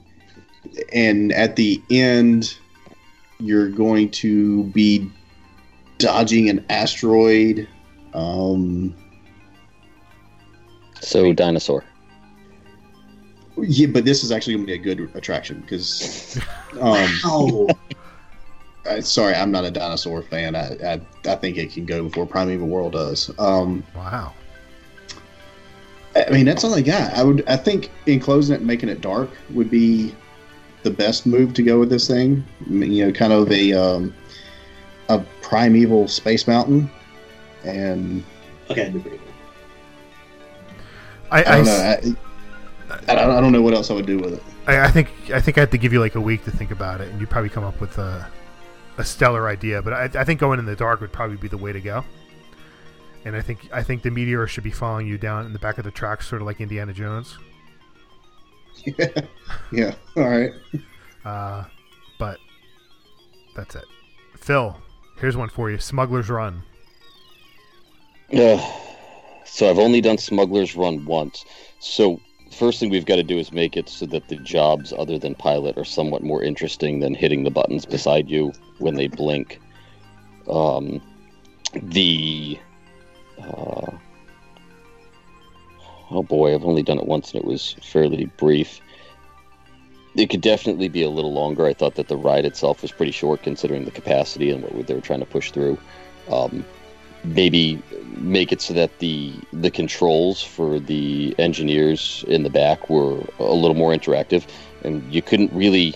[0.92, 2.56] and at the end,
[3.38, 5.10] you're going to be
[5.98, 7.68] dodging an asteroid.
[8.14, 8.94] Um,
[11.00, 11.84] So dinosaur.
[13.58, 16.38] yeah, but this is actually going to be a good attraction because.
[16.80, 17.68] Um, Oh,
[18.84, 20.56] I, sorry, I'm not a dinosaur fan.
[20.56, 23.30] I, I I think it can go before Primeval Whirl does.
[23.38, 24.32] Um, Wow.
[26.16, 27.12] I mean, that's all I got.
[27.14, 27.44] I would.
[27.48, 30.14] I think enclosing it and making it dark would be
[30.82, 32.44] the best move to go with this thing.
[32.68, 34.14] You know, kind of a um,
[35.08, 36.88] a primeval space mountain,
[37.64, 38.22] and
[38.70, 39.26] okay, that'd be pretty cool.
[41.30, 41.72] I, I I, don't know.
[41.72, 42.16] s-
[42.90, 44.42] I, I, don't, I don't know what else I would do with it.
[44.66, 46.70] I, I think I think I have to give you like a week to think
[46.70, 48.26] about it, and you probably come up with a,
[48.98, 49.82] a stellar idea.
[49.82, 52.04] But I, I think going in the dark would probably be the way to go.
[53.24, 55.78] And I think I think the meteor should be following you down in the back
[55.78, 57.36] of the tracks, sort of like Indiana Jones.
[58.98, 59.20] Yeah.
[59.72, 59.94] yeah.
[60.16, 60.50] All right.
[61.24, 61.64] Uh,
[62.18, 62.36] but
[63.56, 63.84] that's it.
[64.36, 64.76] Phil,
[65.16, 66.62] here's one for you: Smuggler's Run.
[68.36, 68.80] Ugh.
[69.46, 71.46] so I've only done Smuggler's Run once.
[71.78, 72.20] So
[72.54, 75.34] first thing we've got to do is make it so that the jobs other than
[75.34, 79.60] pilot are somewhat more interesting than hitting the buttons beside you when they blink.
[80.48, 81.00] Um,
[81.72, 82.58] the
[83.38, 83.90] uh,
[86.10, 88.80] oh boy, I've only done it once and it was fairly brief.
[90.16, 91.66] It could definitely be a little longer.
[91.66, 94.94] I thought that the ride itself was pretty short considering the capacity and what they
[94.94, 95.78] were trying to push through.
[96.30, 96.64] Um,
[97.24, 97.82] maybe
[98.16, 103.54] make it so that the the controls for the engineers in the back were a
[103.54, 104.46] little more interactive
[104.84, 105.94] and you couldn't really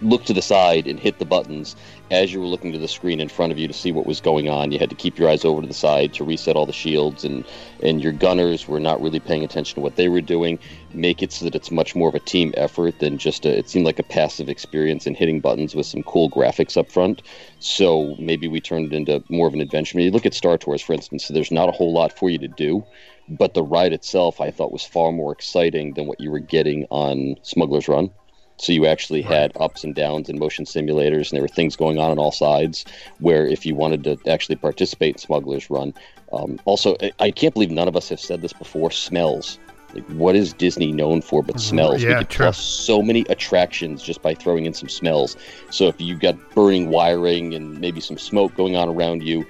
[0.00, 1.76] look to the side and hit the buttons
[2.10, 4.20] as you were looking to the screen in front of you to see what was
[4.20, 6.66] going on you had to keep your eyes over to the side to reset all
[6.66, 7.44] the shields and
[7.82, 10.58] and your gunners were not really paying attention to what they were doing
[10.94, 13.68] make it so that it's much more of a team effort than just a it
[13.68, 17.22] seemed like a passive experience in hitting buttons with some cool graphics up front
[17.60, 19.96] so maybe we turned it into more of an adventure.
[19.96, 22.16] I mean, you look at Star Tours, for instance, so there's not a whole lot
[22.16, 22.84] for you to do,
[23.28, 26.86] but the ride itself I thought was far more exciting than what you were getting
[26.90, 28.10] on Smuggler's Run.
[28.58, 31.98] So you actually had ups and downs and motion simulators, and there were things going
[31.98, 32.84] on on all sides.
[33.18, 35.94] Where if you wanted to actually participate in Smuggler's Run,
[36.32, 38.90] um, also I, I can't believe none of us have said this before.
[38.90, 39.58] Smells.
[39.94, 42.02] Like, what is Disney known for but smells?
[42.02, 42.44] yeah, we could true.
[42.44, 45.36] plus so many attractions just by throwing in some smells.
[45.70, 49.46] So if you've got burning wiring and maybe some smoke going on around you,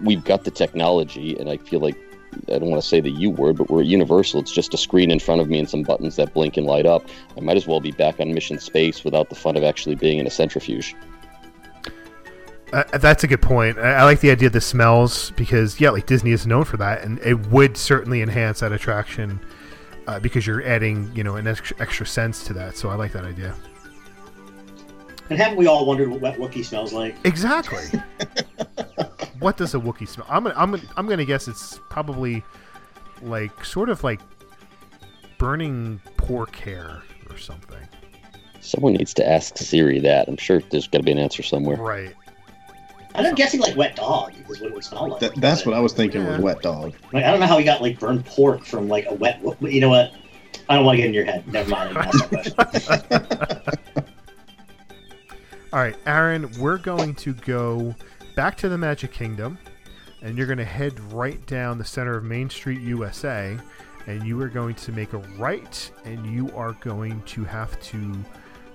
[0.00, 1.96] we've got the technology, and I feel like
[2.48, 4.40] I don't want to say the U word, but we're at Universal.
[4.40, 6.86] It's just a screen in front of me and some buttons that blink and light
[6.86, 7.08] up.
[7.36, 10.18] I might as well be back on mission space without the fun of actually being
[10.18, 10.94] in a centrifuge.
[12.72, 13.78] Uh, that's a good point.
[13.78, 16.76] I, I like the idea of the smells because yeah, like Disney is known for
[16.76, 19.40] that, and it would certainly enhance that attraction
[20.06, 22.76] uh, because you're adding you know an extra, extra sense to that.
[22.76, 23.54] So I like that idea.
[25.30, 27.14] And haven't we all wondered what wet Wookiee smells like?
[27.24, 27.84] Exactly.
[29.40, 30.26] what does a Wookiee smell?
[30.28, 32.44] I'm gonna, I'm gonna, I'm gonna guess it's probably
[33.22, 34.20] like sort of like
[35.38, 37.78] burning pork hair or something.
[38.60, 40.28] Someone needs to ask Siri that.
[40.28, 41.76] I'm sure there's got to be an answer somewhere.
[41.76, 42.14] Right.
[43.14, 45.20] I'm guessing like wet dog is what it would smell like.
[45.20, 46.94] That, that's what I was thinking was wet dog.
[47.12, 49.40] Like, I don't know how he got like burned pork from like a wet.
[49.60, 50.12] You know what?
[50.68, 51.46] I don't want to get in your head.
[51.48, 51.98] Never mind.
[51.98, 52.56] I didn't ask
[53.08, 54.04] that question.
[55.72, 57.94] All right, Aaron, we're going to go
[58.40, 59.58] back to the Magic Kingdom,
[60.22, 63.58] and you're going to head right down the center of Main Street, USA,
[64.06, 68.14] and you are going to make a right, and you are going to have to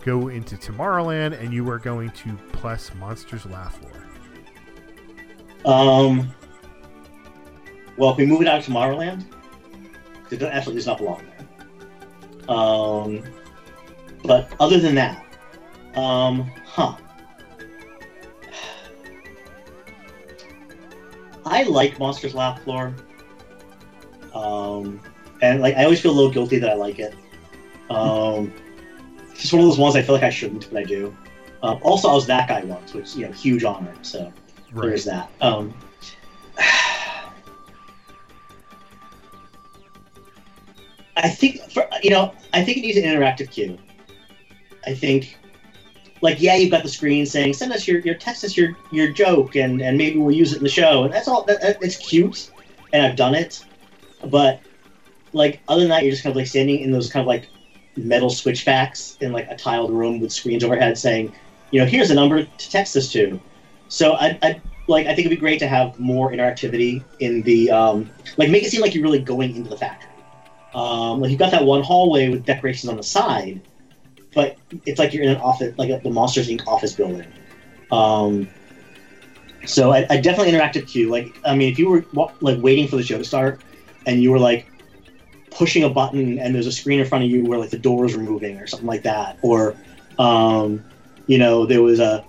[0.04, 5.74] go into Tomorrowland, and you are going to plus Monsters Laugh Floor.
[5.74, 6.32] Um.
[7.98, 9.26] Well, if we move it out of Tomorrowland,
[10.30, 11.24] it absolutely does not belong
[12.46, 12.56] there.
[12.56, 13.24] Um.
[14.24, 15.26] But other than that,
[15.96, 16.98] um, huh.
[21.46, 22.96] I like Monsters Laugh Floor.
[24.34, 25.00] Um,
[25.42, 27.14] and like I always feel a little guilty that I like it.
[27.90, 28.52] Um,
[29.32, 31.16] it's just one of those ones I feel like I shouldn't, but I do.
[31.62, 33.94] Um, also, I was that guy once, which you know, huge honor.
[34.02, 34.32] So
[34.72, 34.88] Right.
[34.90, 35.30] there's that.
[35.42, 35.74] Um,
[41.18, 43.78] I think for you know, I think it needs an interactive queue.
[44.86, 45.38] I think,
[46.22, 49.12] like, yeah, you've got the screen saying, "Send us your, your text us your your
[49.12, 51.44] joke, and and maybe we'll use it in the show." And that's all.
[51.44, 52.50] That, it's cute,
[52.94, 53.64] and I've done it,
[54.26, 54.62] but
[55.34, 57.50] like other than that, you're just kind of like standing in those kind of like
[57.98, 61.34] metal switchbacks in like a tiled room with screens overhead saying,
[61.72, 63.40] you know, here's a number to text us to.
[63.88, 67.72] So I, I like I think it'd be great to have more interactivity in the
[67.72, 70.12] um, like make it seem like you're really going into the factory.
[70.74, 73.62] Um, like you've got that one hallway with decorations on the side,
[74.36, 76.68] but it's like you're in an office, like the Monsters Inc.
[76.68, 77.26] office building.
[77.92, 78.48] Um,
[79.66, 81.10] so I, I definitely interactive queue.
[81.10, 82.06] Like I mean, if you were
[82.42, 83.62] like waiting for the show to start,
[84.06, 84.68] and you were like
[85.50, 88.16] pushing a button and there's a screen in front of you where like the doors
[88.16, 89.76] were moving or something like that, or
[90.20, 90.84] um,
[91.28, 92.24] you know there was a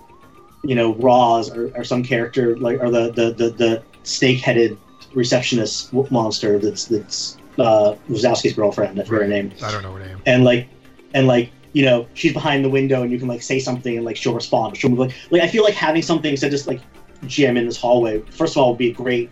[0.63, 4.77] you know Roz or, or some character like or the the the, the snake headed
[5.13, 8.99] receptionist monster that's that's uh, Wazowski's girlfriend.
[8.99, 9.51] I forget her name.
[9.61, 10.21] I don't know her name.
[10.25, 10.69] And like
[11.13, 14.03] and like you know she's behind the window and you can like say something and
[14.03, 14.75] like she'll respond.
[14.75, 16.81] She'll move like like I feel like having something said just like
[17.27, 18.21] jam in this hallway.
[18.31, 19.29] First of all, would be great.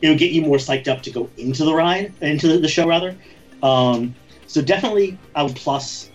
[0.00, 2.68] It would get you more psyched up to go into the ride, into the, the
[2.68, 3.14] show rather.
[3.62, 4.14] Um,
[4.46, 6.08] so definitely, I would plus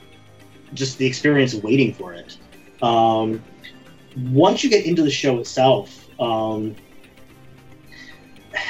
[0.73, 2.35] just the experience of waiting for it.
[2.81, 3.43] Um,
[4.31, 6.75] once you get into the show itself, um,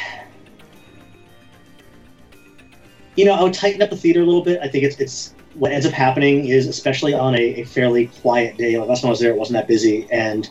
[3.15, 4.59] you know, I would tighten up the theater a little bit.
[4.61, 8.57] I think it's it's what ends up happening is especially on a, a fairly quiet
[8.57, 8.77] day.
[8.77, 10.49] Like last time I was there, it wasn't that busy, and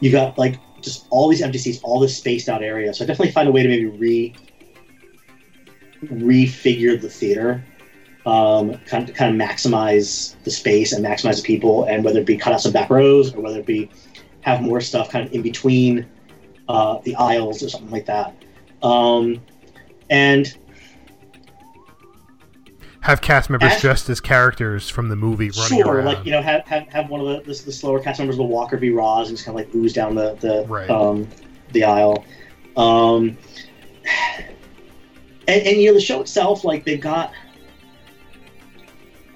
[0.00, 2.92] you got like just all these empty seats, all this spaced out area.
[2.92, 4.34] So I definitely find a way to maybe re
[6.04, 7.64] refigure the theater,
[8.26, 12.26] um, kind of, kind of maximize the space and maximize the people, and whether it
[12.26, 13.90] be cut out some back rows or whether it be
[14.42, 16.06] have more stuff kind of in between
[16.68, 18.34] uh, the aisles or something like that.
[18.82, 19.40] Um,
[20.10, 20.54] and
[23.04, 26.06] Have cast members As- dressed as characters from the movie running sure, around.
[26.06, 28.42] like you know, have have, have one of the, the the slower cast members the
[28.42, 30.88] Walker be Roz and just kind of like ooze down the the Right.
[30.88, 31.28] um,
[31.72, 32.24] the aisle.
[32.78, 33.36] Um,
[35.46, 37.32] and, and you know the show itself, like they've got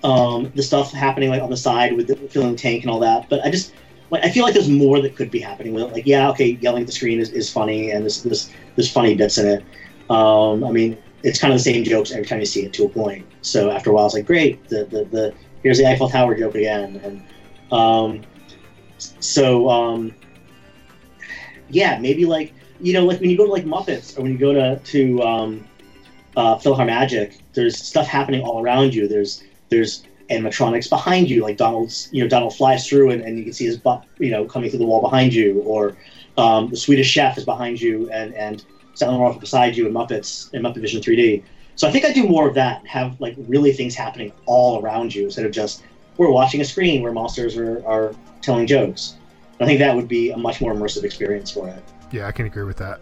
[0.02, 3.28] um, the stuff happening like on the side with the filling tank and all that.
[3.28, 3.74] But I just
[4.11, 5.92] like I feel like there's more that could be happening with it.
[5.92, 9.14] Like yeah, okay, yelling at the screen is, is funny and there's, there's there's funny
[9.14, 9.64] bits in it.
[10.09, 12.85] Um, I mean, it's kind of the same jokes every time you see it to
[12.85, 13.26] a point.
[13.42, 14.68] So after a while, it's like great.
[14.68, 18.22] The the, the here's the Eiffel Tower joke again, and um,
[18.98, 20.14] so um,
[21.70, 24.38] yeah, maybe like you know, like when you go to like Muppets or when you
[24.38, 25.66] go to to um,
[26.36, 29.09] uh, PhilharMagic, there's stuff happening all around you.
[29.09, 32.09] There's there's animatronics behind you, like Donald's.
[32.12, 34.70] You know, Donald flies through and, and you can see his butt, you know, coming
[34.70, 35.97] through the wall behind you, or
[36.36, 38.64] um, the Swedish Chef is behind you, and and
[38.99, 41.44] Silent Ralph beside you in Muppets in Muppet Vision 3D.
[41.76, 44.82] So I think I do more of that, and have like really things happening all
[44.82, 45.84] around you instead of just
[46.16, 49.14] we're watching a screen where monsters are, are telling jokes.
[49.61, 51.80] I think that would be a much more immersive experience for it.
[52.11, 53.01] Yeah, I can agree with that.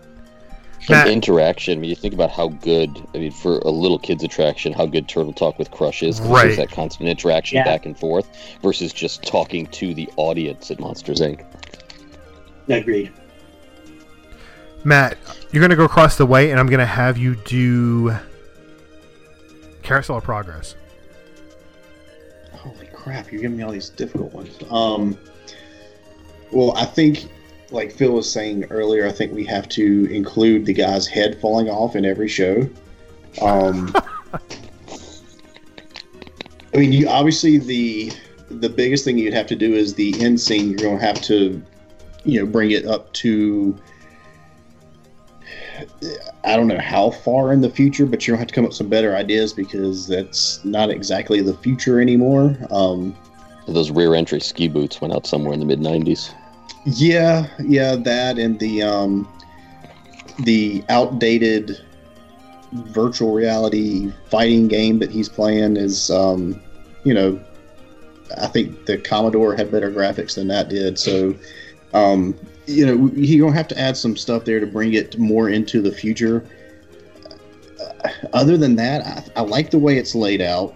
[0.91, 1.79] And interaction.
[1.79, 3.03] I mean, you think about how good.
[3.15, 6.21] I mean, for a little kid's attraction, how good Turtle Talk with Crush is.
[6.21, 6.45] 'cause Right.
[6.45, 7.65] There's that constant interaction Yeah.
[7.65, 8.29] back and forth
[8.63, 11.45] versus just talking to the audience at Monsters Inc.
[12.69, 13.11] Agreed.
[14.87, 15.19] Matt,
[15.51, 18.15] you're going to go across the way, and I'm going to have you do
[19.83, 20.77] Carousel of Progress.
[22.53, 23.33] Holy crap!
[23.33, 24.57] You're giving me all these difficult ones.
[24.71, 25.19] Um,
[26.53, 27.29] well, I think,
[27.73, 31.69] like Phil was saying earlier, I think we have to include the guy's head falling
[31.69, 32.61] off in every show.
[33.43, 33.93] Um,
[36.73, 38.13] I mean, you obviously the
[38.51, 40.69] the biggest thing you'd have to do is the end scene.
[40.69, 41.61] You're going to have to,
[42.25, 43.77] you know, bring it up to.
[46.45, 48.71] I don't know how far in the future, but you're gonna have to come up
[48.71, 52.57] with some better ideas because that's not exactly the future anymore.
[52.71, 53.15] Um,
[53.69, 56.33] Those rear entry ski boots went out somewhere in the mid 90s.
[56.85, 59.29] yeah, yeah, that and the um,
[60.41, 61.79] the outdated
[62.73, 66.61] virtual reality fighting game that he's playing is, um,
[67.05, 67.41] you know,
[68.41, 70.99] I think the Commodore had better graphics than that did.
[70.99, 71.35] So,
[71.95, 72.35] um,
[72.67, 75.81] you know, you're gonna have to add some stuff there to bring it more into
[75.81, 76.45] the future.
[78.05, 80.75] Uh, Other than that, I, I like the way it's laid out.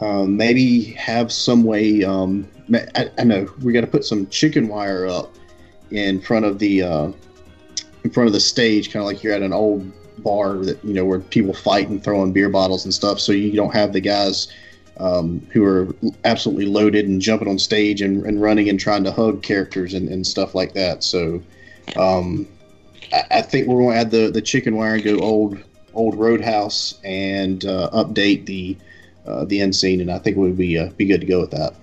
[0.00, 2.04] Um, maybe have some way.
[2.04, 2.48] Um,
[2.94, 5.34] I, I know we got to put some chicken wire up
[5.90, 7.12] in front of the uh,
[8.04, 9.90] in front of the stage, kind of like you're at an old
[10.22, 13.20] bar that you know where people fight and throwing beer bottles and stuff.
[13.20, 14.48] So you don't have the guys
[15.00, 15.94] um, who are
[16.24, 20.08] absolutely loaded and jumping on stage and, and running and trying to hug characters and,
[20.08, 21.02] and stuff like that.
[21.02, 21.42] So
[21.96, 22.46] um,
[23.12, 25.58] I, I think we're going to add the, the chicken wire and go old
[25.92, 28.76] old Roadhouse and uh, update the
[29.26, 31.50] uh, the end scene, and I think we'd be uh, be good to go with
[31.50, 31.74] that.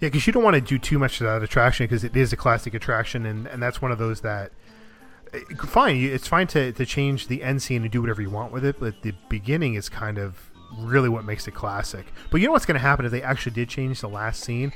[0.00, 2.32] Yeah, because you don't want to do too much to that attraction because it is
[2.32, 4.52] a classic attraction, and, and that's one of those that
[5.32, 5.96] eh, fine.
[5.96, 8.78] It's fine to, to change the end scene and do whatever you want with it,
[8.78, 12.06] but the beginning is kind of really what makes it classic.
[12.30, 14.72] But you know what's going to happen if they actually did change the last scene?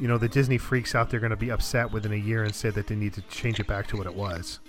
[0.00, 1.10] You know, the Disney freaks out.
[1.10, 3.60] They're going to be upset within a year and say that they need to change
[3.60, 4.60] it back to what it was.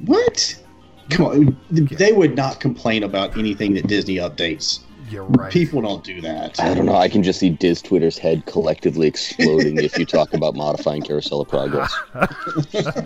[0.00, 0.62] What?
[1.10, 4.80] Come on, they would not complain about anything that Disney updates.
[5.10, 5.52] You're right.
[5.52, 6.58] People don't do that.
[6.60, 6.94] I don't know.
[6.94, 11.40] I can just see Diz Twitter's head collectively exploding if you talk about modifying Carousel
[11.40, 11.92] of Progress.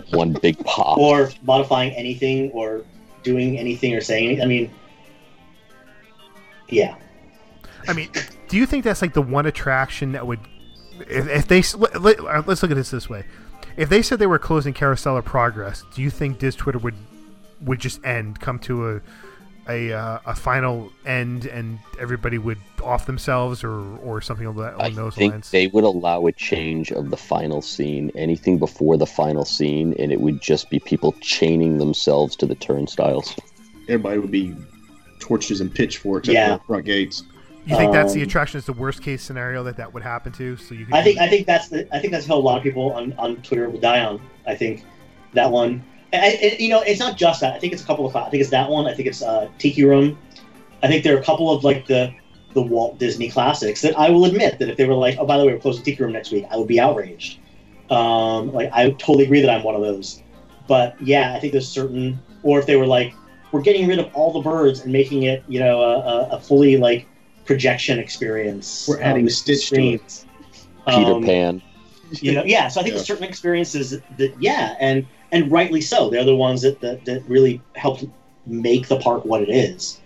[0.11, 0.97] One big pop.
[0.97, 2.85] Or modifying anything, or
[3.23, 4.43] doing anything, or saying anything.
[4.43, 4.71] I mean,
[6.69, 6.95] yeah.
[7.87, 8.09] I mean,
[8.47, 10.39] do you think that's like the one attraction that would,
[11.01, 13.23] if, if they let, let, uh, let's look at this this way,
[13.77, 16.95] if they said they were closing Carousel of Progress, do you think Diz Twitter would
[17.61, 19.01] would just end, come to a
[19.69, 24.73] a, uh, a final end, and everybody would off themselves or or something along that-
[24.81, 25.51] I along those think lines?
[25.51, 30.11] they would allow a change of the final scene, anything before the final scene, and
[30.11, 33.35] it would just be people chaining themselves to the turnstiles.
[33.89, 34.55] Everybody would be
[35.19, 36.53] torches and pitchforks Yeah.
[36.53, 37.23] at the front gates.
[37.65, 40.31] You think that's the Um, attraction is the worst case scenario that that would happen
[40.33, 40.55] to?
[40.55, 42.39] So you could I think do- I think that's the I think that's how a
[42.39, 44.21] lot of people on, on Twitter will die on.
[44.45, 44.85] I think
[45.33, 45.83] that one.
[46.13, 47.53] And, and, you know, it's not just that.
[47.53, 48.15] I think it's a couple of.
[48.15, 48.87] I think it's that one.
[48.87, 50.17] I think it's uh, Tiki Room.
[50.81, 52.13] I think there are a couple of like the
[52.53, 55.37] the Walt Disney classics that I will admit that if they were like, oh, by
[55.37, 57.39] the way, we're closing Tiki Room next week, I would be outraged.
[57.89, 60.23] Um, like I totally agree that I'm one of those.
[60.67, 63.13] But yeah, I think there's certain, or if they were like,
[63.51, 66.39] we're getting rid of all the birds and making it, you know, a, a, a
[66.41, 67.07] fully like
[67.45, 68.85] projection experience.
[68.87, 70.25] We're adding um, Stitch to it.
[70.87, 71.61] Peter Um, Pan.
[72.11, 72.97] you know yeah so i think Yeah.
[72.99, 77.03] there's certain experiences that, that yeah and and rightly so they're the ones that that,
[77.05, 78.05] that really helped
[78.45, 79.99] make the park what it is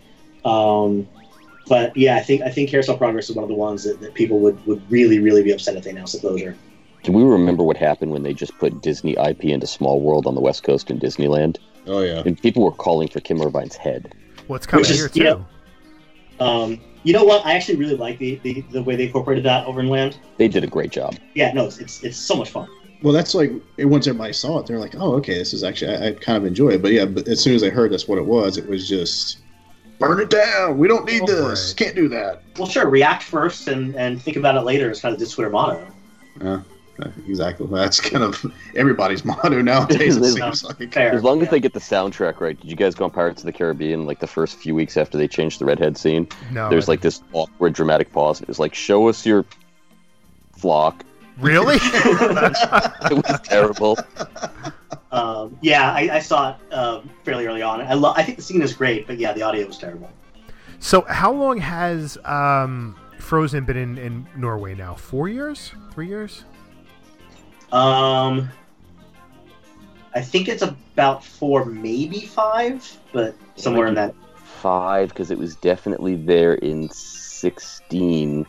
[0.44, 1.08] um
[1.68, 4.16] but yeah i think i think carousel progress is one of the ones that, that
[4.16, 6.56] people would would really really be upset if they announced the closure
[7.04, 10.36] Can we remember what happened when they just put Disney IP into Small World on
[10.36, 11.58] the West Coast in Disneyland?
[11.88, 12.22] Oh yeah.
[12.26, 14.14] And people were calling for Kim Irvine's head.
[14.48, 15.24] well, coming Which is- here too.
[15.24, 16.46] yeah.
[16.46, 19.66] um you know what i actually really like the, the the way they incorporated that
[19.66, 21.16] over in land They did a great job.
[21.34, 22.68] yeah no it's it's, it's so much fun
[23.02, 26.10] Well, that's like once everybody saw it, they're like, "Oh, okay, this is actually I,
[26.10, 28.20] I kind of enjoy it." But yeah, but as soon as they heard that's what
[28.20, 29.40] it was, it was just
[29.98, 30.78] burn it down.
[30.78, 31.70] We don't need Oh, this.
[31.72, 31.78] right.
[31.78, 32.44] Can't do that.
[32.60, 35.50] well sure react first and and think about it later is kind of the twitter
[35.50, 35.88] motto
[36.40, 36.62] Yeah,
[37.28, 37.68] exactly.
[37.72, 38.44] That's kind of
[38.76, 40.18] everybody's motto nowadays.
[40.18, 40.96] It Is- seems like.
[40.98, 42.60] As long as they get the soundtrack right.
[42.60, 45.18] Did you guys go on Pirates of the Caribbean like the first few weeks after
[45.18, 46.28] they changed the redhead scene?
[46.52, 48.42] No, There's like this awkward dramatic pause.
[48.42, 49.46] It was like, show us your
[50.58, 51.04] flock.
[51.40, 51.78] really.
[53.12, 53.98] It was terrible.
[55.12, 57.82] Um, yeah, I, I saw it um, fairly early on.
[57.82, 58.16] I love.
[58.18, 60.10] I think the scene is great, but yeah, the audio was terrible.
[60.80, 64.94] so how long has um, Frozen been in, in Norway now?
[64.96, 65.74] Four years?
[65.94, 66.46] Three years?
[67.72, 68.50] Um,
[70.14, 74.14] I think it's about four, maybe five, but somewhere in that.
[74.36, 78.46] Five, because it was definitely there in 16.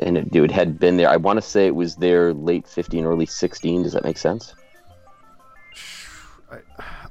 [0.00, 1.08] and it, it had been there.
[1.08, 3.82] I want to say it was there late 15, early 16.
[3.84, 4.54] Does that make sense?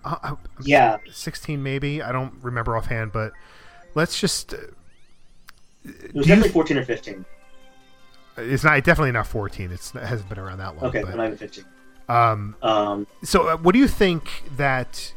[0.06, 0.36] Uh, uh,
[0.66, 0.98] Yeah.
[1.10, 2.02] 16 maybe.
[2.02, 3.32] I don't remember offhand, but
[3.96, 4.54] let's just.
[4.54, 4.58] Uh,
[5.86, 7.26] It was do you- definitely 14 or 15.
[8.38, 9.72] It's not definitely not 14.
[9.72, 10.86] It's, it hasn't been around that long.
[10.86, 11.66] Okay, but, not even 15.
[12.10, 15.14] Um, Um, so, uh, what do you think that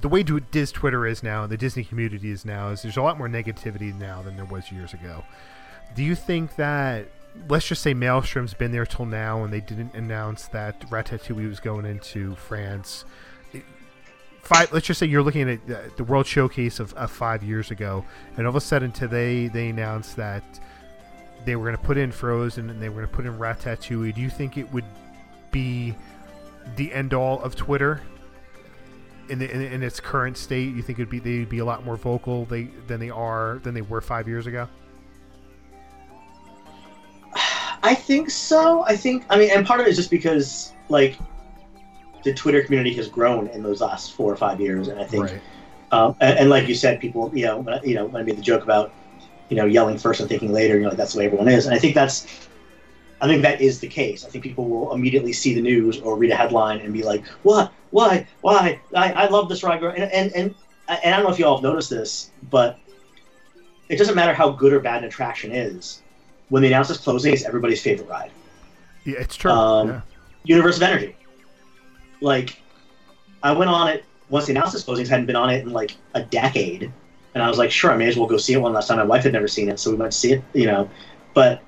[0.00, 3.16] the way Diz Twitter is now, the Disney community is now, is there's a lot
[3.16, 5.24] more negativity now than there was years ago.
[5.94, 7.06] Do you think that,
[7.48, 11.60] let's just say Maelstrom's been there till now and they didn't announce that Ratatouille was
[11.60, 13.04] going into France?
[14.42, 17.70] Five, let's just say you're looking at the, the World Showcase of, of five years
[17.70, 18.04] ago,
[18.36, 20.44] and all of a sudden today they announced that
[21.44, 24.14] they were going to put in Frozen and they were going to put in Ratatouille.
[24.14, 24.84] Do you think it would
[25.50, 25.94] be
[26.76, 28.00] the end all of Twitter
[29.28, 30.74] in, the, in, in its current state?
[30.74, 33.74] You think it'd be they'd be a lot more vocal they than they are than
[33.74, 34.68] they were five years ago?
[37.82, 38.82] I think so.
[38.86, 41.18] I think, I mean, and part of it is just because, like,
[42.22, 45.24] the Twitter community has grown in those last four or five years, and I think,
[45.24, 45.40] Right.
[45.92, 48.38] um, and, and like you said, people, you know, I, you know, when I made
[48.38, 48.90] the joke about,
[49.48, 51.66] you know, yelling first and thinking later, you know, like that's the way everyone is,
[51.66, 52.48] and I think that's,
[53.20, 54.24] I think that is the case.
[54.24, 57.24] I think people will immediately see the news or read a headline and be like,
[57.42, 57.72] "What?
[57.90, 58.26] Why?
[58.40, 58.80] Why?
[58.94, 60.54] I, I love this ride." And, and and
[60.88, 62.78] and I don't know if you all have noticed this, but
[63.88, 66.02] it doesn't matter how good or bad an attraction is.
[66.48, 68.30] When they announce its closing, it's everybody's favorite ride.
[69.04, 69.50] Yeah, it's true.
[69.50, 70.00] Um, yeah.
[70.44, 71.16] Universe of Energy.
[72.20, 72.60] Like,
[73.42, 75.08] I went on it once they announced its closings.
[75.08, 76.92] Hadn't been on it in like a decade,
[77.34, 78.98] and I was like, sure, I may as well go see it one last time.
[78.98, 80.42] My wife had never seen it, so we went to see it.
[80.52, 80.90] You know,
[81.34, 81.62] but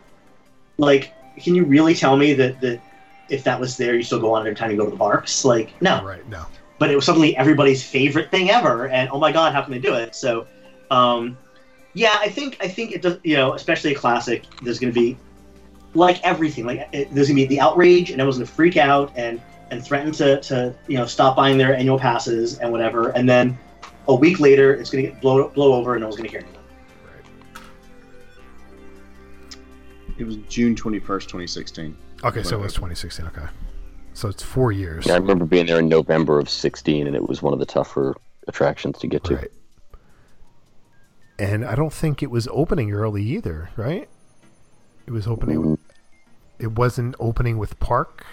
[0.79, 2.81] like, can you really tell me that that
[3.29, 5.45] if that was there, you still go on every time you go to the parks?
[5.45, 6.03] Like, no.
[6.05, 6.27] Right.
[6.29, 6.47] No.
[6.79, 9.79] But it was suddenly everybody's favorite thing ever, and oh my god, how can they
[9.79, 10.14] do it?
[10.14, 10.47] So,
[10.91, 11.39] um,
[11.95, 13.19] yeah, I think I think it does.
[13.25, 14.45] You know, especially a classic.
[14.62, 15.17] There's going to be
[15.97, 16.67] like everything.
[16.67, 19.41] Like it, there's gonna be the outrage, and everyone's gonna freak out and
[19.71, 23.09] and threaten to to you know stop buying their annual passes and whatever.
[23.11, 23.59] And then
[24.09, 26.57] a week later, it's gonna get blow blow over, and no one's gonna hear anything.
[30.19, 31.97] It was June 21st, 2016.
[32.25, 33.27] Okay, so it was 2016.
[33.27, 33.47] Okay,
[34.15, 35.07] so it's four years.
[35.07, 37.67] Yeah, I remember being there in November of 16, and it was one of the
[37.67, 38.15] tougher
[38.49, 39.37] attractions to get to.
[39.37, 39.51] Right.
[41.39, 44.09] And I don't think it was opening early either, right?
[45.07, 45.63] It was opening.
[45.63, 45.79] Mm.
[46.59, 48.25] It wasn't opening with Park.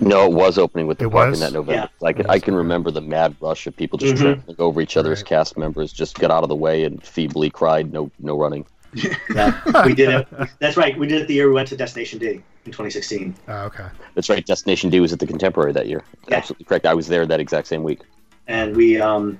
[0.00, 1.40] No, it was opening with the It park was?
[1.40, 1.88] in that November.
[2.00, 2.06] Yeah.
[2.06, 4.20] I can I can remember the mad rush of people just Mhm.
[4.20, 5.92] trampling over each other as cast members.
[5.92, 10.08] Just got out of the way and feebly cried, "No, no running." Yeah, we did
[10.08, 10.28] it.
[10.60, 10.98] That's right.
[10.98, 12.42] We did it the year we went to Destination D in
[12.72, 13.34] 2016.
[13.48, 13.84] Oh, okay.
[14.14, 14.44] That's right.
[14.46, 16.02] Destination D was at the Contemporary that year.
[16.28, 16.36] Yeah.
[16.38, 16.86] Absolutely correct.
[16.86, 18.00] I was there that exact same week.
[18.46, 19.38] and we um,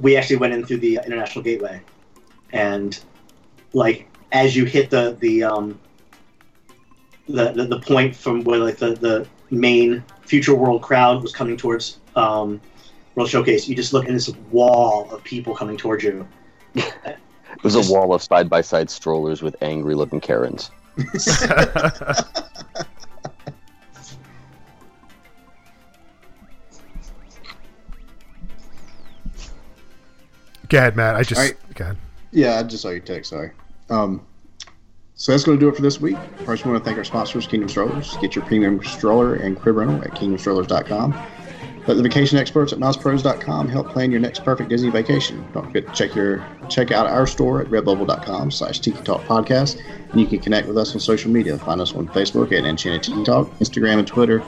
[0.00, 1.80] we actually went in through the international gateway,
[2.52, 3.00] and
[3.72, 5.78] like as you hit the the um,
[7.28, 11.56] the, the, the point from where like the, the main future world crowd was coming
[11.56, 12.60] towards um,
[13.14, 16.26] World Showcase, you just look at this wall of people coming towards you.
[16.74, 20.70] It was a wall of side by side strollers with angry looking Karens.
[30.68, 31.16] Go ahead, Matt.
[31.16, 31.74] I just All right.
[31.74, 31.96] go ahead.
[32.30, 33.28] Yeah, I just saw your text.
[33.28, 33.50] Sorry.
[33.90, 34.24] Um,
[35.22, 36.16] so that's going to do it for this week.
[36.44, 38.16] First, we want to thank our sponsors, Kingdom Strollers.
[38.16, 41.12] Get your premium stroller and crib rental at kingdomstrollers.com.
[41.86, 45.46] Let the vacation experts at MousePros.com help plan your next perfect Disney vacation.
[45.54, 49.80] Don't forget to check your check out our store at redbubble.com slash Tiki Talk Podcast.
[50.10, 51.56] And you can connect with us on social media.
[51.56, 54.42] Find us on Facebook at Enchanted Tiki Talk, Instagram and Twitter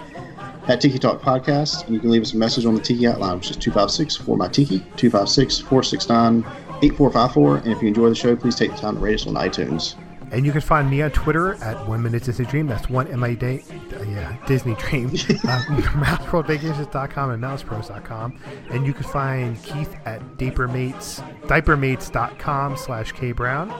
[0.66, 1.84] at Tiki Talk Podcast.
[1.84, 4.36] And you can leave us a message on the Tiki Outline, which is 256 for
[4.36, 6.38] my Tiki, 256 469
[6.82, 7.58] 8454.
[7.58, 9.94] And if you enjoy the show, please take the time to rate us on iTunes.
[10.34, 12.66] And you can find me on Twitter at One Minute Disney Dream.
[12.66, 13.62] That's one M I D,
[13.94, 15.06] uh, yeah, Disney Dream.
[15.08, 18.38] uh, MouseWorldVacations.com and MousePros.com.
[18.70, 23.70] And you can find Keith at Diapermates, Diapermates.com slash K Brown.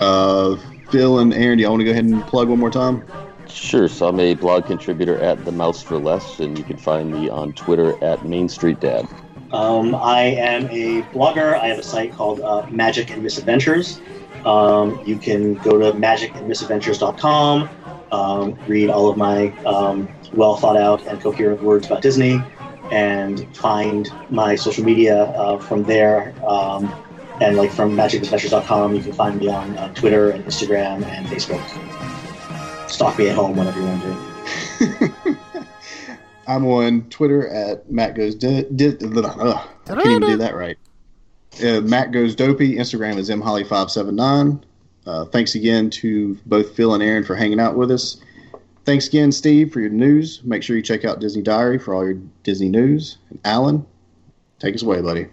[0.00, 0.56] Uh,
[0.90, 3.04] Phil and Aaron, do y'all want to go ahead and plug one more time?
[3.46, 3.86] Sure.
[3.86, 7.28] So I'm a blog contributor at The Mouse for Less, and you can find me
[7.28, 9.06] on Twitter at Main Street Dad.
[9.52, 11.54] Um, I am a blogger.
[11.54, 14.00] I have a site called uh, Magic and Misadventures.
[14.46, 17.68] Um, you can go to magicandmisadventures.com,
[18.12, 22.42] um, read all of my um, well thought out and coherent words about Disney,
[22.90, 26.34] and find my social media uh, from there.
[26.46, 26.92] Um,
[27.40, 31.62] and like from magicandmisadventures.com, you can find me on uh, Twitter and Instagram and Facebook.
[32.90, 35.36] Stalk me at home whenever you want to.
[36.48, 38.96] I'm on Twitter at Matt Goes di- di-
[39.86, 40.78] I can't even do that right.
[41.62, 42.76] Uh, Matt Goes Dopey.
[42.76, 44.62] Instagram is mholly579.
[45.06, 48.18] Uh, thanks again to both Phil and Aaron for hanging out with us.
[48.84, 50.42] Thanks again, Steve, for your news.
[50.44, 53.18] Make sure you check out Disney Diary for all your Disney news.
[53.30, 53.86] And Alan,
[54.58, 55.26] take us away, buddy.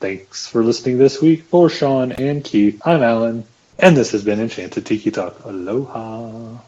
[0.00, 1.42] Thanks for listening this week.
[1.42, 3.44] For Sean and Keith, I'm Alan,
[3.78, 5.44] and this has been Enchanted Tiki Talk.
[5.44, 6.58] Aloha.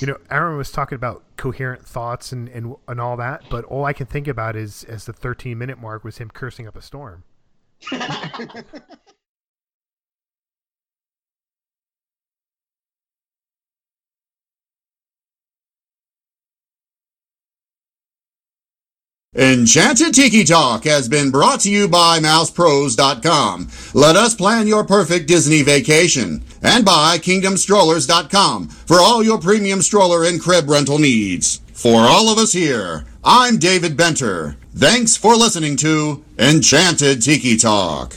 [0.00, 3.84] You know, Aaron was talking about coherent thoughts and, and and all that, but all
[3.84, 6.82] I can think about is as the 13 minute mark was him cursing up a
[6.82, 7.24] storm.
[19.38, 23.68] Enchanted Tiki Talk has been brought to you by MousePros.com.
[23.92, 26.42] Let us plan your perfect Disney vacation.
[26.62, 31.60] And by KingdomStrollers.com for all your premium stroller and crib rental needs.
[31.74, 34.54] For all of us here, I'm David Benter.
[34.72, 38.14] Thanks for listening to Enchanted Tiki Talk.